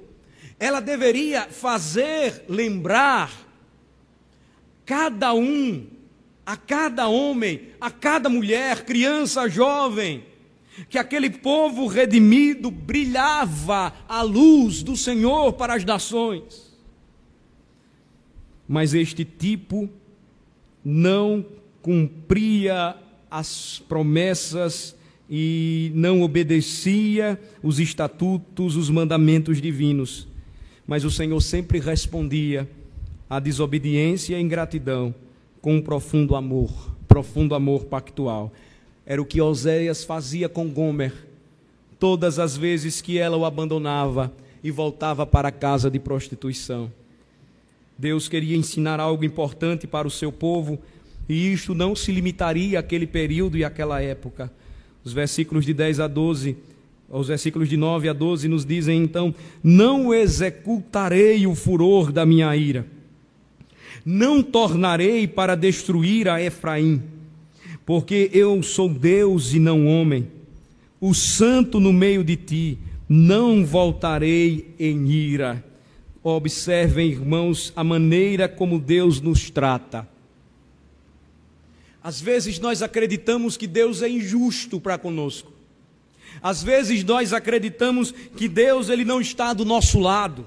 ela 0.58 0.80
deveria 0.80 1.44
fazer 1.44 2.44
lembrar 2.48 3.46
cada 4.84 5.32
um, 5.34 5.86
a 6.44 6.56
cada 6.56 7.08
homem, 7.08 7.68
a 7.80 7.90
cada 7.90 8.28
mulher, 8.28 8.84
criança, 8.84 9.48
jovem, 9.48 10.24
que 10.88 10.98
aquele 10.98 11.30
povo 11.30 11.86
redimido 11.86 12.70
brilhava 12.70 13.92
a 14.08 14.22
luz 14.22 14.82
do 14.82 14.96
Senhor 14.96 15.52
para 15.52 15.74
as 15.74 15.84
nações. 15.84 16.76
Mas 18.66 18.94
este 18.94 19.24
tipo 19.24 19.88
não 20.84 21.44
cumpria 21.82 22.96
as 23.30 23.82
promessas 23.88 24.96
e 25.28 25.92
não 25.94 26.22
obedecia 26.22 27.38
os 27.62 27.78
estatutos, 27.78 28.76
os 28.76 28.88
mandamentos 28.88 29.60
divinos 29.60 30.27
mas 30.88 31.04
o 31.04 31.10
Senhor 31.10 31.38
sempre 31.42 31.78
respondia 31.78 32.66
à 33.28 33.38
desobediência 33.38 34.32
e 34.32 34.36
à 34.36 34.40
ingratidão 34.40 35.14
com 35.60 35.76
um 35.76 35.82
profundo 35.82 36.34
amor, 36.34 36.72
profundo 37.06 37.54
amor 37.54 37.84
pactual. 37.84 38.50
Era 39.04 39.20
o 39.20 39.26
que 39.26 39.38
Oséias 39.38 40.02
fazia 40.02 40.48
com 40.48 40.66
Gomer, 40.66 41.12
todas 42.00 42.38
as 42.38 42.56
vezes 42.56 43.02
que 43.02 43.18
ela 43.18 43.36
o 43.36 43.44
abandonava 43.44 44.32
e 44.64 44.70
voltava 44.70 45.26
para 45.26 45.48
a 45.48 45.52
casa 45.52 45.90
de 45.90 45.98
prostituição. 45.98 46.90
Deus 47.98 48.26
queria 48.26 48.56
ensinar 48.56 48.98
algo 48.98 49.24
importante 49.26 49.86
para 49.86 50.08
o 50.08 50.10
seu 50.10 50.32
povo, 50.32 50.78
e 51.28 51.52
isto 51.52 51.74
não 51.74 51.94
se 51.94 52.10
limitaria 52.10 52.78
àquele 52.78 53.06
período 53.06 53.58
e 53.58 53.64
àquela 53.64 54.00
época. 54.00 54.50
Os 55.04 55.12
versículos 55.12 55.66
de 55.66 55.74
10 55.74 56.00
a 56.00 56.06
12 56.06 56.56
os 57.10 57.28
versículos 57.28 57.68
de 57.68 57.76
9 57.76 58.08
a 58.08 58.12
12 58.12 58.48
nos 58.48 58.66
dizem 58.66 59.02
então: 59.02 59.34
Não 59.62 60.12
executarei 60.12 61.46
o 61.46 61.54
furor 61.54 62.12
da 62.12 62.26
minha 62.26 62.54
ira, 62.54 62.86
não 64.04 64.42
tornarei 64.42 65.26
para 65.26 65.54
destruir 65.54 66.28
a 66.28 66.42
Efraim, 66.42 67.02
porque 67.86 68.30
eu 68.32 68.62
sou 68.62 68.88
Deus 68.88 69.54
e 69.54 69.58
não 69.58 69.86
homem, 69.86 70.28
o 71.00 71.14
santo 71.14 71.80
no 71.80 71.92
meio 71.92 72.22
de 72.22 72.36
ti, 72.36 72.78
não 73.08 73.64
voltarei 73.64 74.74
em 74.78 75.10
ira. 75.10 75.64
Observem, 76.22 77.10
irmãos, 77.10 77.72
a 77.74 77.82
maneira 77.82 78.48
como 78.48 78.78
Deus 78.78 79.20
nos 79.20 79.48
trata. 79.48 80.06
Às 82.02 82.20
vezes 82.20 82.58
nós 82.58 82.82
acreditamos 82.82 83.56
que 83.56 83.66
Deus 83.66 84.02
é 84.02 84.08
injusto 84.08 84.78
para 84.78 84.98
conosco. 84.98 85.57
Às 86.42 86.62
vezes 86.62 87.04
nós 87.04 87.32
acreditamos 87.32 88.12
que 88.12 88.48
Deus 88.48 88.88
ele 88.88 89.04
não 89.04 89.20
está 89.20 89.52
do 89.52 89.64
nosso 89.64 89.98
lado. 89.98 90.46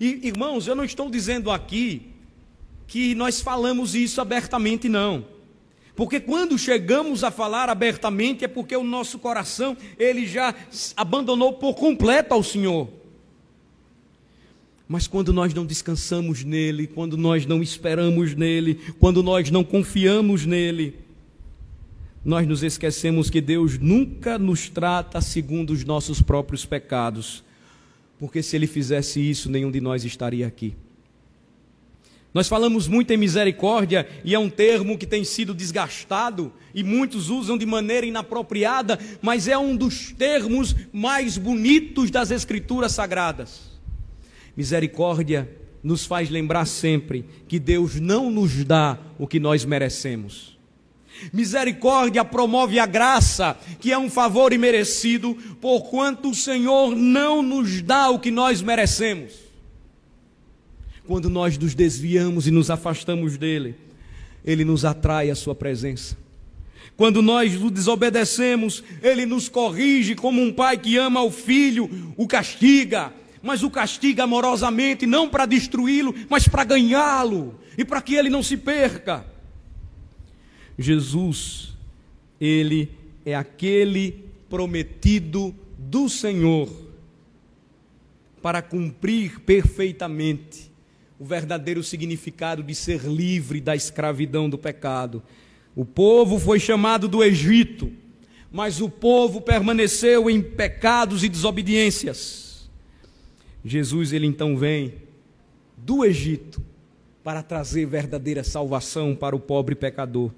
E 0.00 0.26
irmãos, 0.26 0.66
eu 0.66 0.74
não 0.74 0.84
estou 0.84 1.10
dizendo 1.10 1.50
aqui 1.50 2.10
que 2.86 3.14
nós 3.14 3.40
falamos 3.40 3.94
isso 3.94 4.20
abertamente 4.20 4.88
não. 4.88 5.24
Porque 5.96 6.18
quando 6.18 6.58
chegamos 6.58 7.22
a 7.22 7.30
falar 7.30 7.68
abertamente 7.68 8.44
é 8.44 8.48
porque 8.48 8.76
o 8.76 8.82
nosso 8.82 9.18
coração 9.18 9.76
ele 9.98 10.26
já 10.26 10.54
abandonou 10.96 11.52
por 11.52 11.74
completo 11.74 12.34
ao 12.34 12.42
Senhor. 12.42 12.88
Mas 14.88 15.06
quando 15.06 15.32
nós 15.32 15.54
não 15.54 15.64
descansamos 15.64 16.44
nele, 16.44 16.86
quando 16.86 17.16
nós 17.16 17.46
não 17.46 17.62
esperamos 17.62 18.34
nele, 18.34 18.78
quando 18.98 19.22
nós 19.22 19.50
não 19.50 19.64
confiamos 19.64 20.44
nele, 20.44 21.03
nós 22.24 22.46
nos 22.46 22.62
esquecemos 22.62 23.28
que 23.28 23.40
Deus 23.40 23.78
nunca 23.78 24.38
nos 24.38 24.68
trata 24.68 25.20
segundo 25.20 25.70
os 25.70 25.84
nossos 25.84 26.22
próprios 26.22 26.64
pecados, 26.64 27.44
porque 28.18 28.42
se 28.42 28.56
ele 28.56 28.66
fizesse 28.66 29.20
isso, 29.20 29.50
nenhum 29.50 29.70
de 29.70 29.80
nós 29.80 30.04
estaria 30.04 30.46
aqui. 30.46 30.74
Nós 32.32 32.48
falamos 32.48 32.88
muito 32.88 33.12
em 33.12 33.16
misericórdia 33.16 34.08
e 34.24 34.34
é 34.34 34.38
um 34.38 34.50
termo 34.50 34.98
que 34.98 35.06
tem 35.06 35.22
sido 35.22 35.54
desgastado 35.54 36.52
e 36.74 36.82
muitos 36.82 37.28
usam 37.30 37.56
de 37.56 37.64
maneira 37.64 38.06
inapropriada, 38.06 38.98
mas 39.22 39.46
é 39.46 39.56
um 39.56 39.76
dos 39.76 40.10
termos 40.12 40.74
mais 40.92 41.38
bonitos 41.38 42.10
das 42.10 42.32
Escrituras 42.32 42.92
Sagradas. 42.92 43.78
Misericórdia 44.56 45.48
nos 45.80 46.06
faz 46.06 46.28
lembrar 46.30 46.64
sempre 46.64 47.24
que 47.46 47.60
Deus 47.60 48.00
não 48.00 48.30
nos 48.30 48.64
dá 48.64 48.98
o 49.16 49.28
que 49.28 49.38
nós 49.38 49.64
merecemos. 49.64 50.53
Misericórdia 51.32 52.24
promove 52.24 52.78
a 52.78 52.86
graça, 52.86 53.56
que 53.80 53.92
é 53.92 53.98
um 53.98 54.10
favor 54.10 54.52
imerecido, 54.52 55.34
porquanto 55.60 56.30
o 56.30 56.34
Senhor 56.34 56.94
não 56.94 57.42
nos 57.42 57.80
dá 57.82 58.10
o 58.10 58.18
que 58.18 58.30
nós 58.30 58.62
merecemos. 58.62 59.32
Quando 61.06 61.28
nós 61.28 61.58
nos 61.58 61.74
desviamos 61.74 62.46
e 62.46 62.50
nos 62.50 62.70
afastamos 62.70 63.36
dele, 63.36 63.74
ele 64.44 64.64
nos 64.64 64.84
atrai 64.84 65.30
à 65.30 65.34
sua 65.34 65.54
presença. 65.54 66.16
Quando 66.96 67.20
nós 67.20 67.60
o 67.60 67.70
desobedecemos, 67.70 68.84
ele 69.02 69.26
nos 69.26 69.48
corrige 69.48 70.14
como 70.14 70.40
um 70.40 70.52
pai 70.52 70.78
que 70.78 70.96
ama 70.96 71.22
o 71.22 71.30
filho, 71.30 72.14
o 72.16 72.26
castiga, 72.26 73.12
mas 73.42 73.62
o 73.62 73.70
castiga 73.70 74.24
amorosamente, 74.24 75.04
não 75.04 75.28
para 75.28 75.44
destruí-lo, 75.44 76.14
mas 76.28 76.46
para 76.46 76.64
ganhá-lo 76.64 77.58
e 77.76 77.84
para 77.84 78.00
que 78.00 78.14
ele 78.14 78.30
não 78.30 78.42
se 78.42 78.56
perca. 78.56 79.26
Jesus, 80.78 81.74
ele 82.40 82.90
é 83.24 83.34
aquele 83.34 84.24
prometido 84.48 85.54
do 85.78 86.08
Senhor 86.08 86.68
para 88.42 88.60
cumprir 88.60 89.40
perfeitamente 89.40 90.70
o 91.18 91.24
verdadeiro 91.24 91.82
significado 91.82 92.62
de 92.62 92.74
ser 92.74 93.02
livre 93.04 93.60
da 93.60 93.74
escravidão 93.74 94.50
do 94.50 94.58
pecado. 94.58 95.22
O 95.74 95.84
povo 95.84 96.38
foi 96.38 96.60
chamado 96.60 97.08
do 97.08 97.24
Egito, 97.24 97.90
mas 98.52 98.80
o 98.80 98.88
povo 98.88 99.40
permaneceu 99.40 100.28
em 100.28 100.42
pecados 100.42 101.24
e 101.24 101.28
desobediências. 101.28 102.68
Jesus 103.64 104.12
ele 104.12 104.26
então 104.26 104.56
vem 104.56 104.94
do 105.76 106.04
Egito 106.04 106.62
para 107.22 107.42
trazer 107.42 107.86
verdadeira 107.86 108.44
salvação 108.44 109.14
para 109.16 109.34
o 109.34 109.40
pobre 109.40 109.74
pecador. 109.74 110.30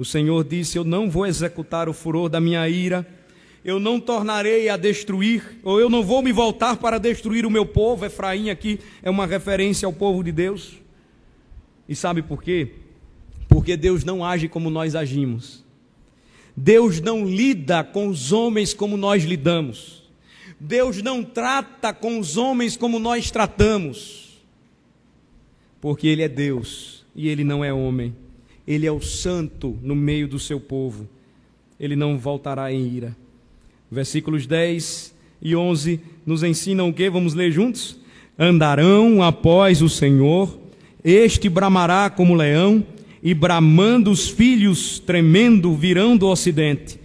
O 0.00 0.04
Senhor 0.06 0.42
disse: 0.44 0.78
Eu 0.78 0.84
não 0.84 1.10
vou 1.10 1.26
executar 1.26 1.86
o 1.86 1.92
furor 1.92 2.30
da 2.30 2.40
minha 2.40 2.66
ira, 2.66 3.06
eu 3.62 3.78
não 3.78 4.00
tornarei 4.00 4.70
a 4.70 4.78
destruir, 4.78 5.58
ou 5.62 5.78
eu 5.78 5.90
não 5.90 6.02
vou 6.02 6.22
me 6.22 6.32
voltar 6.32 6.78
para 6.78 6.96
destruir 6.96 7.44
o 7.44 7.50
meu 7.50 7.66
povo. 7.66 8.06
Efraim 8.06 8.48
aqui 8.48 8.80
é 9.02 9.10
uma 9.10 9.26
referência 9.26 9.84
ao 9.84 9.92
povo 9.92 10.24
de 10.24 10.32
Deus. 10.32 10.78
E 11.86 11.94
sabe 11.94 12.22
por 12.22 12.42
quê? 12.42 12.76
Porque 13.46 13.76
Deus 13.76 14.02
não 14.02 14.24
age 14.24 14.48
como 14.48 14.70
nós 14.70 14.94
agimos. 14.94 15.62
Deus 16.56 16.98
não 16.98 17.26
lida 17.26 17.84
com 17.84 18.08
os 18.08 18.32
homens 18.32 18.72
como 18.72 18.96
nós 18.96 19.24
lidamos. 19.24 20.10
Deus 20.58 21.02
não 21.02 21.22
trata 21.22 21.92
com 21.92 22.18
os 22.18 22.38
homens 22.38 22.74
como 22.74 22.98
nós 22.98 23.30
tratamos, 23.30 24.40
porque 25.78 26.06
Ele 26.08 26.22
é 26.22 26.28
Deus 26.28 27.04
e 27.14 27.28
Ele 27.28 27.44
não 27.44 27.62
é 27.62 27.70
homem. 27.70 28.16
Ele 28.66 28.86
é 28.86 28.92
o 28.92 29.00
santo 29.00 29.76
no 29.82 29.94
meio 29.94 30.28
do 30.28 30.38
seu 30.38 30.60
povo. 30.60 31.08
Ele 31.78 31.96
não 31.96 32.18
voltará 32.18 32.72
em 32.72 32.86
ira. 32.86 33.16
Versículos 33.90 34.46
10 34.46 35.14
e 35.42 35.56
11 35.56 36.00
nos 36.24 36.42
ensinam 36.42 36.88
o 36.88 36.92
que? 36.92 37.08
Vamos 37.10 37.34
ler 37.34 37.50
juntos? 37.50 37.98
Andarão 38.38 39.22
após 39.22 39.82
o 39.82 39.88
Senhor, 39.88 40.58
este 41.04 41.48
bramará 41.48 42.08
como 42.08 42.34
leão, 42.34 42.86
e 43.22 43.34
bramando 43.34 44.10
os 44.10 44.28
filhos, 44.28 44.98
tremendo, 44.98 45.74
virão 45.74 46.16
do 46.16 46.26
ocidente 46.26 47.00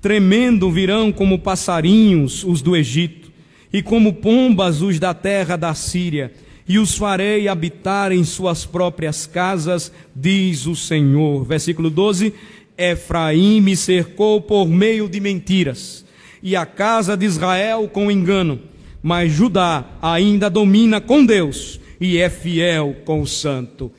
Tremendo 0.00 0.70
virão 0.70 1.12
como 1.12 1.38
passarinhos 1.38 2.42
os 2.42 2.62
do 2.62 2.74
Egito, 2.74 3.30
e 3.72 3.82
como 3.82 4.14
pombas 4.14 4.80
os 4.80 4.98
da 4.98 5.12
terra 5.12 5.56
da 5.56 5.74
Síria, 5.74 6.32
e 6.70 6.78
os 6.78 6.96
farei 6.96 7.48
habitar 7.48 8.12
em 8.12 8.22
suas 8.22 8.64
próprias 8.64 9.26
casas, 9.26 9.90
diz 10.14 10.66
o 10.66 10.76
Senhor. 10.76 11.44
Versículo 11.44 11.90
12: 11.90 12.32
Efraim 12.78 13.60
me 13.60 13.76
cercou 13.76 14.40
por 14.40 14.68
meio 14.68 15.08
de 15.08 15.18
mentiras, 15.18 16.04
e 16.40 16.54
a 16.54 16.64
casa 16.64 17.16
de 17.16 17.26
Israel 17.26 17.88
com 17.88 18.08
engano, 18.08 18.60
mas 19.02 19.32
Judá 19.32 19.84
ainda 20.00 20.48
domina 20.48 21.00
com 21.00 21.26
Deus 21.26 21.80
e 22.00 22.18
é 22.18 22.30
fiel 22.30 22.98
com 23.04 23.20
o 23.20 23.26
santo. 23.26 23.90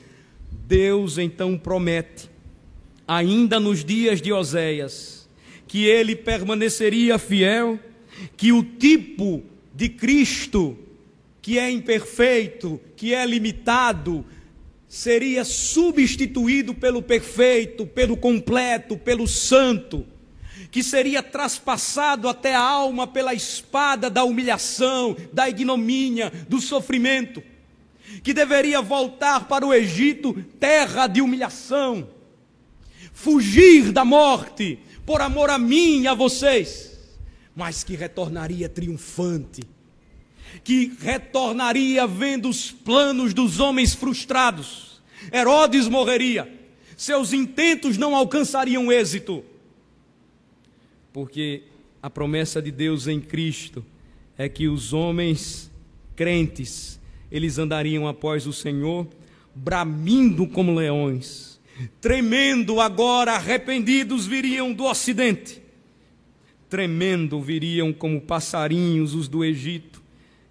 Deus 0.66 1.18
então 1.18 1.58
promete, 1.58 2.30
ainda 3.06 3.60
nos 3.60 3.84
dias 3.84 4.22
de 4.22 4.32
Oséias, 4.32 5.28
que 5.68 5.84
ele 5.84 6.16
permaneceria 6.16 7.18
fiel, 7.18 7.78
que 8.34 8.50
o 8.50 8.62
tipo 8.62 9.42
de 9.74 9.90
Cristo, 9.90 10.74
que 11.42 11.58
é 11.58 11.68
imperfeito, 11.68 12.80
que 12.96 13.12
é 13.12 13.26
limitado, 13.26 14.24
seria 14.88 15.44
substituído 15.44 16.72
pelo 16.72 17.02
perfeito, 17.02 17.84
pelo 17.84 18.16
completo, 18.16 18.96
pelo 18.96 19.26
santo, 19.26 20.06
que 20.70 20.84
seria 20.84 21.20
traspassado 21.20 22.28
até 22.28 22.54
a 22.54 22.60
alma 22.60 23.08
pela 23.08 23.34
espada 23.34 24.08
da 24.08 24.22
humilhação, 24.22 25.16
da 25.32 25.48
ignomínia, 25.48 26.32
do 26.48 26.60
sofrimento, 26.60 27.42
que 28.22 28.32
deveria 28.32 28.80
voltar 28.80 29.48
para 29.48 29.66
o 29.66 29.74
Egito, 29.74 30.34
terra 30.60 31.08
de 31.08 31.20
humilhação, 31.20 32.08
fugir 33.12 33.90
da 33.90 34.04
morte, 34.04 34.78
por 35.04 35.20
amor 35.20 35.50
a 35.50 35.58
mim 35.58 36.02
e 36.02 36.06
a 36.06 36.14
vocês, 36.14 36.98
mas 37.56 37.82
que 37.82 37.96
retornaria 37.96 38.68
triunfante, 38.68 39.62
que 40.64 40.92
retornaria 41.00 42.06
vendo 42.06 42.48
os 42.48 42.70
planos 42.70 43.32
dos 43.32 43.60
homens 43.60 43.94
frustrados. 43.94 45.02
Herodes 45.32 45.88
morreria, 45.88 46.52
seus 46.96 47.32
intentos 47.32 47.96
não 47.96 48.14
alcançariam 48.14 48.90
êxito, 48.90 49.44
porque 51.12 51.62
a 52.02 52.10
promessa 52.10 52.60
de 52.60 52.70
Deus 52.70 53.06
em 53.06 53.20
Cristo 53.20 53.84
é 54.36 54.48
que 54.48 54.66
os 54.66 54.92
homens 54.92 55.70
crentes, 56.16 56.98
eles 57.30 57.58
andariam 57.58 58.08
após 58.08 58.46
o 58.46 58.52
Senhor, 58.52 59.06
bramindo 59.54 60.46
como 60.46 60.74
leões 60.74 61.52
Tremendo 62.00 62.80
agora, 62.80 63.32
arrependidos 63.32 64.26
viriam 64.26 64.72
do 64.72 64.84
ocidente. 64.84 65.60
Tremendo 66.68 67.40
viriam 67.40 67.92
como 67.92 68.20
passarinhos 68.20 69.14
os 69.14 69.28
do 69.28 69.44
Egito 69.44 70.01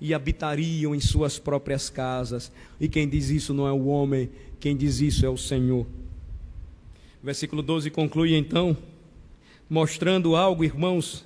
e 0.02 0.16
habitariam 0.16 0.96
em 0.96 1.00
suas 1.00 1.38
próprias 1.38 1.88
casas. 1.88 2.52
E 2.80 2.90
quem 2.90 3.08
diz 3.08 3.30
isso 3.30 3.54
não 3.54 3.68
é 3.68 3.72
o 3.72 3.86
homem, 3.86 4.32
quem 4.60 4.76
diz 4.76 5.00
isso 5.00 5.24
é 5.24 5.30
o 5.30 5.38
Senhor. 5.38 5.86
Versículo 7.24 7.62
12 7.62 7.92
conclui 7.92 8.36
então, 8.36 8.76
mostrando 9.70 10.36
algo, 10.36 10.64
irmãos, 10.64 11.24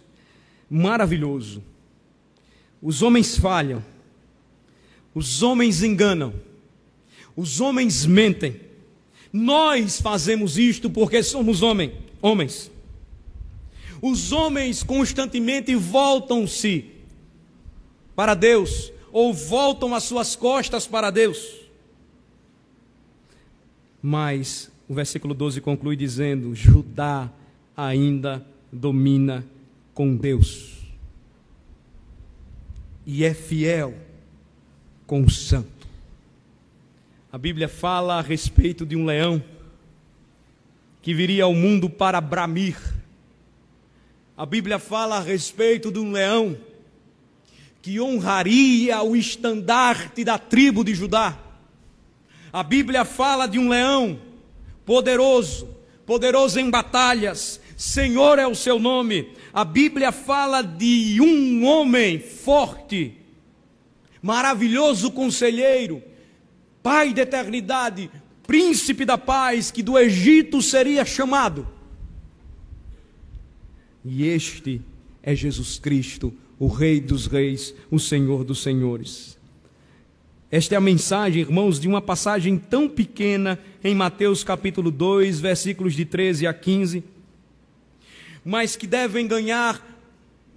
maravilhoso. 0.70 1.64
Os 2.82 3.02
homens 3.02 3.38
falham, 3.38 3.84
os 5.14 5.42
homens 5.42 5.82
enganam, 5.82 6.34
os 7.34 7.62
homens 7.62 8.06
mentem, 8.06 8.60
nós 9.32 10.02
fazemos 10.02 10.58
isto 10.58 10.90
porque 10.90 11.24
somos 11.24 11.62
homem. 11.62 11.94
homens. 12.22 12.72
Os 14.02 14.32
homens 14.32 14.84
constantemente 14.84 15.74
voltam-se 15.76 16.95
para 18.16 18.34
Deus, 18.34 18.92
ou 19.12 19.34
voltam 19.34 19.94
as 19.94 20.04
suas 20.04 20.36
costas 20.36 20.88
para 20.88 21.10
Deus. 21.10 21.62
Mas 24.02 24.72
o 24.88 24.94
versículo 24.94 25.34
12 25.34 25.62
conclui 25.62 25.96
dizendo: 25.96 26.56
Judá 26.56 27.30
ainda 27.76 28.46
domina 28.72 29.46
com 29.94 30.16
Deus 30.16 30.76
e 33.06 33.24
é 33.24 33.34
fiel 33.34 33.94
com 35.06 35.22
o 35.22 35.30
santo. 35.30 35.88
A 37.32 37.38
Bíblia 37.38 37.68
fala 37.68 38.16
a 38.16 38.22
respeito 38.22 38.86
de 38.86 38.96
um 38.96 39.06
leão 39.06 39.44
que 41.02 41.14
viria 41.14 41.44
ao 41.44 41.54
mundo 41.54 41.90
para 41.90 42.20
bramir. 42.20 42.78
A 44.36 44.46
Bíblia 44.46 44.80
fala 44.80 45.18
a 45.18 45.22
respeito 45.22 45.92
de 45.92 46.00
um 46.00 46.12
leão 46.12 46.58
que 47.86 48.00
honraria 48.00 49.04
o 49.04 49.16
estandarte 49.16 50.24
da 50.24 50.40
tribo 50.40 50.84
de 50.84 50.96
Judá. 50.96 51.38
A 52.52 52.64
Bíblia 52.64 53.06
fala 53.06 53.46
de 53.46 53.60
um 53.60 53.70
leão 53.70 54.20
poderoso, 54.84 55.70
poderoso 56.04 56.60
em 56.60 56.68
batalhas, 56.68 57.62
Senhor 57.78 58.40
é 58.40 58.48
o 58.48 58.56
seu 58.56 58.80
nome. 58.80 59.34
A 59.54 59.64
Bíblia 59.64 60.12
fala 60.12 60.64
de 60.64 61.22
um 61.22 61.64
homem 61.64 62.20
forte, 62.20 63.20
maravilhoso 64.20 65.12
conselheiro, 65.12 66.02
Pai 66.82 67.14
da 67.14 67.22
eternidade, 67.22 68.10
príncipe 68.48 69.06
da 69.06 69.16
paz, 69.16 69.70
que 69.70 69.84
do 69.84 69.96
Egito 69.96 70.60
seria 70.60 71.06
chamado. 71.06 71.68
E 74.04 74.26
este 74.26 74.82
é 75.22 75.36
Jesus 75.36 75.78
Cristo, 75.78 76.34
o 76.60 76.68
Rei 76.68 77.00
dos 77.00 77.28
Reis, 77.28 77.74
o 77.92 78.00
Senhor 78.00 78.44
dos 78.44 78.62
Senhores. 78.62 79.38
Esta 80.50 80.76
é 80.76 80.78
a 80.78 80.82
mensagem, 80.82 81.42
irmãos, 81.42 81.80
de 81.80 81.88
uma 81.88 82.02
passagem 82.02 82.58
tão 82.58 82.88
pequena 82.88 83.60
em 83.84 83.94
Mateus 83.94 84.44
capítulo 84.44 84.90
2, 84.90 85.40
versículos 85.40 85.94
de 85.94 86.06
13 86.06 86.48
a 86.48 86.54
15, 86.54 87.04
mas 88.44 88.76
que 88.76 88.88
devem 88.88 89.28
ganhar 89.28 89.84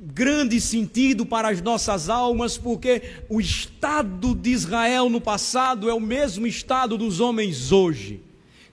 grande 0.00 0.60
sentido 0.60 1.26
para 1.26 1.48
as 1.48 1.60
nossas 1.60 2.08
almas, 2.08 2.56
porque 2.56 3.02
o 3.28 3.40
estado 3.40 4.34
de 4.34 4.50
Israel 4.50 5.10
no 5.10 5.20
passado 5.20 5.90
é 5.90 5.94
o 5.94 6.00
mesmo 6.00 6.46
estado 6.46 6.96
dos 6.96 7.18
homens 7.18 7.72
hoje, 7.72 8.20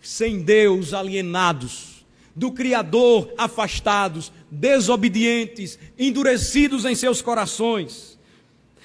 sem 0.02 0.44
Deus, 0.44 0.94
alienados 0.94 1.96
do 2.36 2.52
Criador 2.52 3.34
afastados, 3.38 4.32
desobedientes, 4.56 5.78
endurecidos 5.98 6.86
em 6.86 6.96
seus 6.96 7.22
corações, 7.22 8.18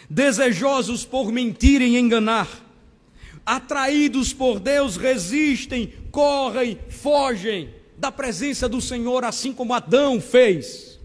desejosos 0.08 1.04
por 1.04 1.30
mentir 1.30 1.80
e 1.80 1.96
enganar, 1.96 2.48
atraídos 3.44 4.32
por 4.32 4.58
Deus, 4.60 4.96
resistem, 4.96 5.92
correm, 6.10 6.78
fogem 6.88 7.70
da 7.96 8.10
presença 8.10 8.68
do 8.68 8.80
Senhor, 8.80 9.24
assim 9.24 9.52
como 9.52 9.74
Adão 9.74 10.20
fez. 10.20 10.98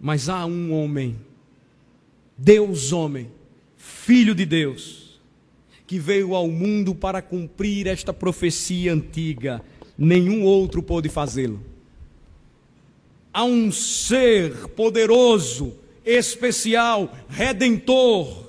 Mas 0.00 0.28
há 0.28 0.44
um 0.46 0.72
homem, 0.72 1.18
Deus 2.36 2.92
homem, 2.92 3.30
filho 3.76 4.34
de 4.34 4.44
Deus, 4.44 5.20
que 5.86 5.98
veio 5.98 6.34
ao 6.34 6.48
mundo 6.48 6.94
para 6.94 7.22
cumprir 7.22 7.86
esta 7.86 8.12
profecia 8.12 8.92
antiga 8.92 9.62
nenhum 9.98 10.44
outro 10.44 10.80
pôde 10.80 11.08
fazê-lo. 11.08 11.60
Há 13.38 13.44
um 13.44 13.70
ser 13.70 14.66
poderoso, 14.70 15.72
especial, 16.04 17.16
redentor, 17.28 18.48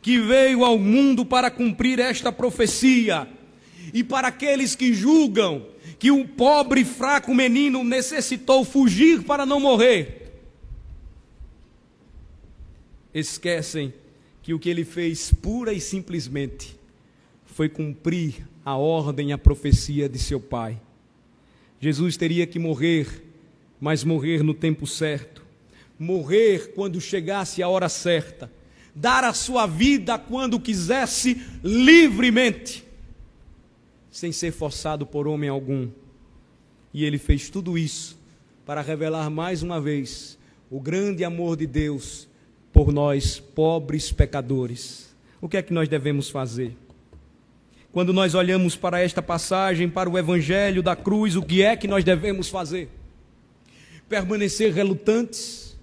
que 0.00 0.18
veio 0.18 0.64
ao 0.64 0.78
mundo 0.78 1.26
para 1.26 1.50
cumprir 1.50 1.98
esta 1.98 2.32
profecia. 2.32 3.28
E 3.92 4.02
para 4.02 4.28
aqueles 4.28 4.74
que 4.74 4.94
julgam 4.94 5.66
que 5.98 6.10
o 6.10 6.26
pobre 6.26 6.80
e 6.80 6.84
fraco 6.86 7.34
menino 7.34 7.84
necessitou 7.84 8.64
fugir 8.64 9.24
para 9.24 9.44
não 9.44 9.60
morrer, 9.60 10.32
esquecem 13.12 13.92
que 14.42 14.54
o 14.54 14.58
que 14.58 14.70
ele 14.70 14.86
fez 14.86 15.34
pura 15.34 15.70
e 15.70 15.80
simplesmente 15.82 16.74
foi 17.44 17.68
cumprir 17.68 18.48
a 18.64 18.74
ordem, 18.74 19.34
a 19.34 19.36
profecia 19.36 20.08
de 20.08 20.18
seu 20.18 20.40
pai. 20.40 20.80
Jesus 21.78 22.16
teria 22.16 22.46
que 22.46 22.58
morrer, 22.58 23.28
mas 23.80 24.04
morrer 24.04 24.42
no 24.42 24.52
tempo 24.52 24.86
certo, 24.86 25.42
morrer 25.98 26.72
quando 26.74 27.00
chegasse 27.00 27.62
a 27.62 27.68
hora 27.68 27.88
certa, 27.88 28.50
dar 28.94 29.24
a 29.24 29.32
sua 29.32 29.66
vida 29.66 30.18
quando 30.18 30.60
quisesse 30.60 31.40
livremente, 31.64 32.84
sem 34.10 34.32
ser 34.32 34.52
forçado 34.52 35.06
por 35.06 35.26
homem 35.26 35.48
algum. 35.48 35.88
E 36.92 37.04
ele 37.04 37.18
fez 37.18 37.48
tudo 37.48 37.78
isso 37.78 38.18
para 38.66 38.82
revelar 38.82 39.30
mais 39.30 39.62
uma 39.62 39.80
vez 39.80 40.38
o 40.70 40.80
grande 40.80 41.24
amor 41.24 41.56
de 41.56 41.66
Deus 41.66 42.28
por 42.72 42.92
nós, 42.92 43.40
pobres 43.40 44.12
pecadores. 44.12 45.14
O 45.40 45.48
que 45.48 45.56
é 45.56 45.62
que 45.62 45.72
nós 45.72 45.88
devemos 45.88 46.28
fazer? 46.28 46.76
Quando 47.92 48.12
nós 48.12 48.34
olhamos 48.34 48.76
para 48.76 49.00
esta 49.00 49.20
passagem, 49.20 49.88
para 49.88 50.08
o 50.08 50.16
Evangelho 50.16 50.82
da 50.82 50.94
cruz, 50.94 51.34
o 51.34 51.42
que 51.42 51.62
é 51.62 51.74
que 51.74 51.88
nós 51.88 52.04
devemos 52.04 52.48
fazer? 52.48 52.88
Permanecer 54.10 54.74
relutantes, 54.74 55.74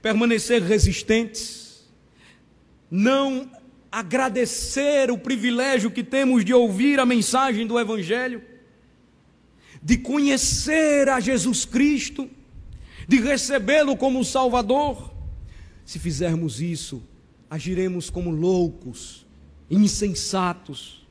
permanecer 0.00 0.62
resistentes, 0.62 1.84
não 2.88 3.50
agradecer 3.90 5.10
o 5.10 5.18
privilégio 5.18 5.90
que 5.90 6.04
temos 6.04 6.44
de 6.44 6.54
ouvir 6.54 7.00
a 7.00 7.04
mensagem 7.04 7.66
do 7.66 7.80
Evangelho, 7.80 8.40
de 9.82 9.98
conhecer 9.98 11.08
a 11.08 11.18
Jesus 11.18 11.64
Cristo, 11.64 12.30
de 13.08 13.18
recebê-lo 13.18 13.96
como 13.96 14.24
Salvador. 14.24 15.12
Se 15.84 15.98
fizermos 15.98 16.60
isso, 16.60 17.02
agiremos 17.50 18.08
como 18.08 18.30
loucos, 18.30 19.26
insensatos 19.68 21.02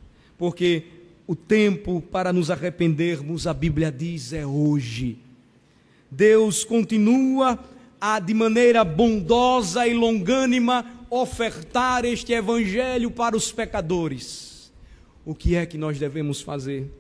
porque 0.42 0.86
o 1.28 1.36
tempo 1.36 2.02
para 2.02 2.34
nos 2.34 2.50
arrependermos, 2.50 3.46
a 3.46 3.54
Bíblia 3.54 3.92
diz, 3.92 4.34
é 4.34 4.44
hoje. 4.44 5.20
Deus 6.12 6.66
continua 6.66 7.58
a, 8.00 8.20
de 8.20 8.34
maneira 8.34 8.84
bondosa 8.84 9.88
e 9.88 9.94
longânima, 9.94 10.86
ofertar 11.10 12.04
este 12.04 12.34
Evangelho 12.34 13.10
para 13.10 13.38
os 13.38 13.50
pecadores. 13.52 14.72
O 15.26 15.34
que 15.34 15.56
é 15.56 15.66
que 15.66 15.78
nós 15.78 15.98
devemos 15.98 16.42
fazer? 16.42 16.92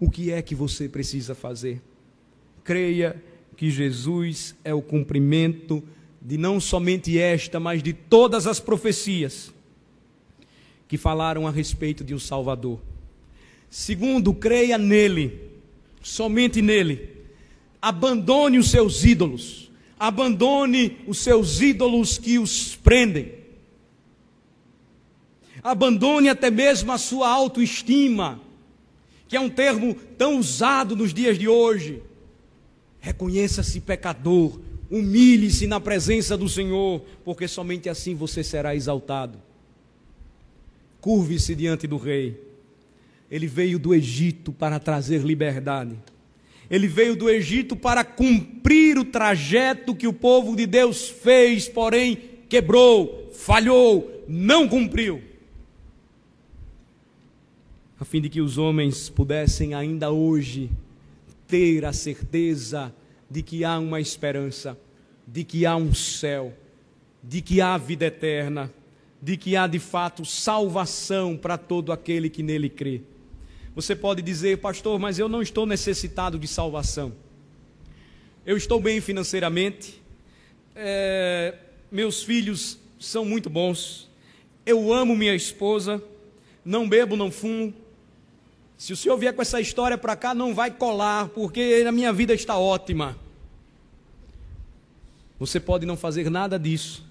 O 0.00 0.10
que 0.10 0.32
é 0.32 0.42
que 0.42 0.54
você 0.54 0.88
precisa 0.88 1.32
fazer? 1.34 1.80
Creia 2.64 3.22
que 3.56 3.70
Jesus 3.70 4.56
é 4.64 4.74
o 4.74 4.82
cumprimento 4.82 5.82
de 6.20 6.36
não 6.36 6.58
somente 6.58 7.18
esta, 7.18 7.60
mas 7.60 7.82
de 7.82 7.92
todas 7.92 8.46
as 8.46 8.58
profecias 8.58 9.52
que 10.88 10.98
falaram 10.98 11.46
a 11.46 11.50
respeito 11.50 12.02
de 12.02 12.14
um 12.14 12.18
Salvador. 12.18 12.80
Segundo, 13.68 14.34
creia 14.34 14.76
nele, 14.76 15.40
somente 16.02 16.60
nele. 16.60 17.19
Abandone 17.80 18.58
os 18.58 18.70
seus 18.70 19.04
ídolos, 19.04 19.70
abandone 19.98 20.98
os 21.06 21.18
seus 21.18 21.60
ídolos 21.60 22.18
que 22.18 22.38
os 22.38 22.76
prendem. 22.76 23.32
Abandone 25.62 26.28
até 26.28 26.50
mesmo 26.50 26.92
a 26.92 26.98
sua 26.98 27.28
autoestima, 27.28 28.40
que 29.28 29.36
é 29.36 29.40
um 29.40 29.48
termo 29.48 29.94
tão 30.18 30.38
usado 30.38 30.96
nos 30.96 31.14
dias 31.14 31.38
de 31.38 31.48
hoje. 31.48 32.02
Reconheça-se 32.98 33.80
pecador, 33.80 34.58
humilhe-se 34.90 35.66
na 35.66 35.80
presença 35.80 36.36
do 36.36 36.48
Senhor, 36.48 37.02
porque 37.24 37.46
somente 37.46 37.88
assim 37.88 38.14
você 38.14 38.42
será 38.42 38.74
exaltado. 38.74 39.38
Curve-se 41.00 41.54
diante 41.54 41.86
do 41.86 41.96
rei. 41.96 42.42
Ele 43.30 43.46
veio 43.46 43.78
do 43.78 43.94
Egito 43.94 44.52
para 44.52 44.78
trazer 44.78 45.22
liberdade. 45.22 45.96
Ele 46.70 46.86
veio 46.86 47.16
do 47.16 47.28
Egito 47.28 47.74
para 47.74 48.04
cumprir 48.04 48.96
o 48.96 49.04
trajeto 49.04 49.94
que 49.94 50.06
o 50.06 50.12
povo 50.12 50.54
de 50.54 50.66
Deus 50.66 51.08
fez, 51.08 51.68
porém 51.68 52.16
quebrou, 52.48 53.28
falhou, 53.32 54.24
não 54.28 54.68
cumpriu. 54.68 55.20
A 57.98 58.04
fim 58.04 58.20
de 58.20 58.28
que 58.28 58.40
os 58.40 58.56
homens 58.56 59.10
pudessem 59.10 59.74
ainda 59.74 60.10
hoje 60.10 60.70
ter 61.48 61.84
a 61.84 61.92
certeza 61.92 62.94
de 63.28 63.42
que 63.42 63.64
há 63.64 63.78
uma 63.78 64.00
esperança, 64.00 64.78
de 65.26 65.42
que 65.42 65.66
há 65.66 65.76
um 65.76 65.92
céu, 65.92 66.54
de 67.22 67.42
que 67.42 67.60
há 67.60 67.76
vida 67.76 68.06
eterna 68.06 68.72
de 69.22 69.36
que 69.36 69.56
há 69.56 69.66
de 69.66 69.78
fato 69.78 70.24
salvação 70.24 71.36
para 71.36 71.58
todo 71.58 71.92
aquele 71.92 72.30
que 72.30 72.42
nele 72.42 72.68
crê. 72.68 73.02
Você 73.74 73.94
pode 73.94 74.20
dizer, 74.22 74.58
pastor, 74.58 74.98
mas 74.98 75.18
eu 75.18 75.28
não 75.28 75.40
estou 75.40 75.64
necessitado 75.64 76.38
de 76.38 76.48
salvação. 76.48 77.12
Eu 78.44 78.56
estou 78.56 78.80
bem 78.80 79.00
financeiramente, 79.00 80.00
é, 80.74 81.54
meus 81.90 82.22
filhos 82.22 82.78
são 82.98 83.24
muito 83.24 83.50
bons, 83.50 84.08
eu 84.64 84.92
amo 84.92 85.14
minha 85.14 85.34
esposa, 85.34 86.02
não 86.64 86.88
bebo, 86.88 87.16
não 87.16 87.30
fumo. 87.30 87.72
Se 88.76 88.92
o 88.92 88.96
senhor 88.96 89.16
vier 89.18 89.34
com 89.34 89.42
essa 89.42 89.60
história 89.60 89.98
para 89.98 90.16
cá, 90.16 90.34
não 90.34 90.54
vai 90.54 90.70
colar, 90.70 91.28
porque 91.28 91.84
a 91.86 91.92
minha 91.92 92.12
vida 92.12 92.32
está 92.32 92.58
ótima. 92.58 93.16
Você 95.38 95.60
pode 95.60 95.86
não 95.86 95.96
fazer 95.96 96.30
nada 96.30 96.58
disso 96.58 97.04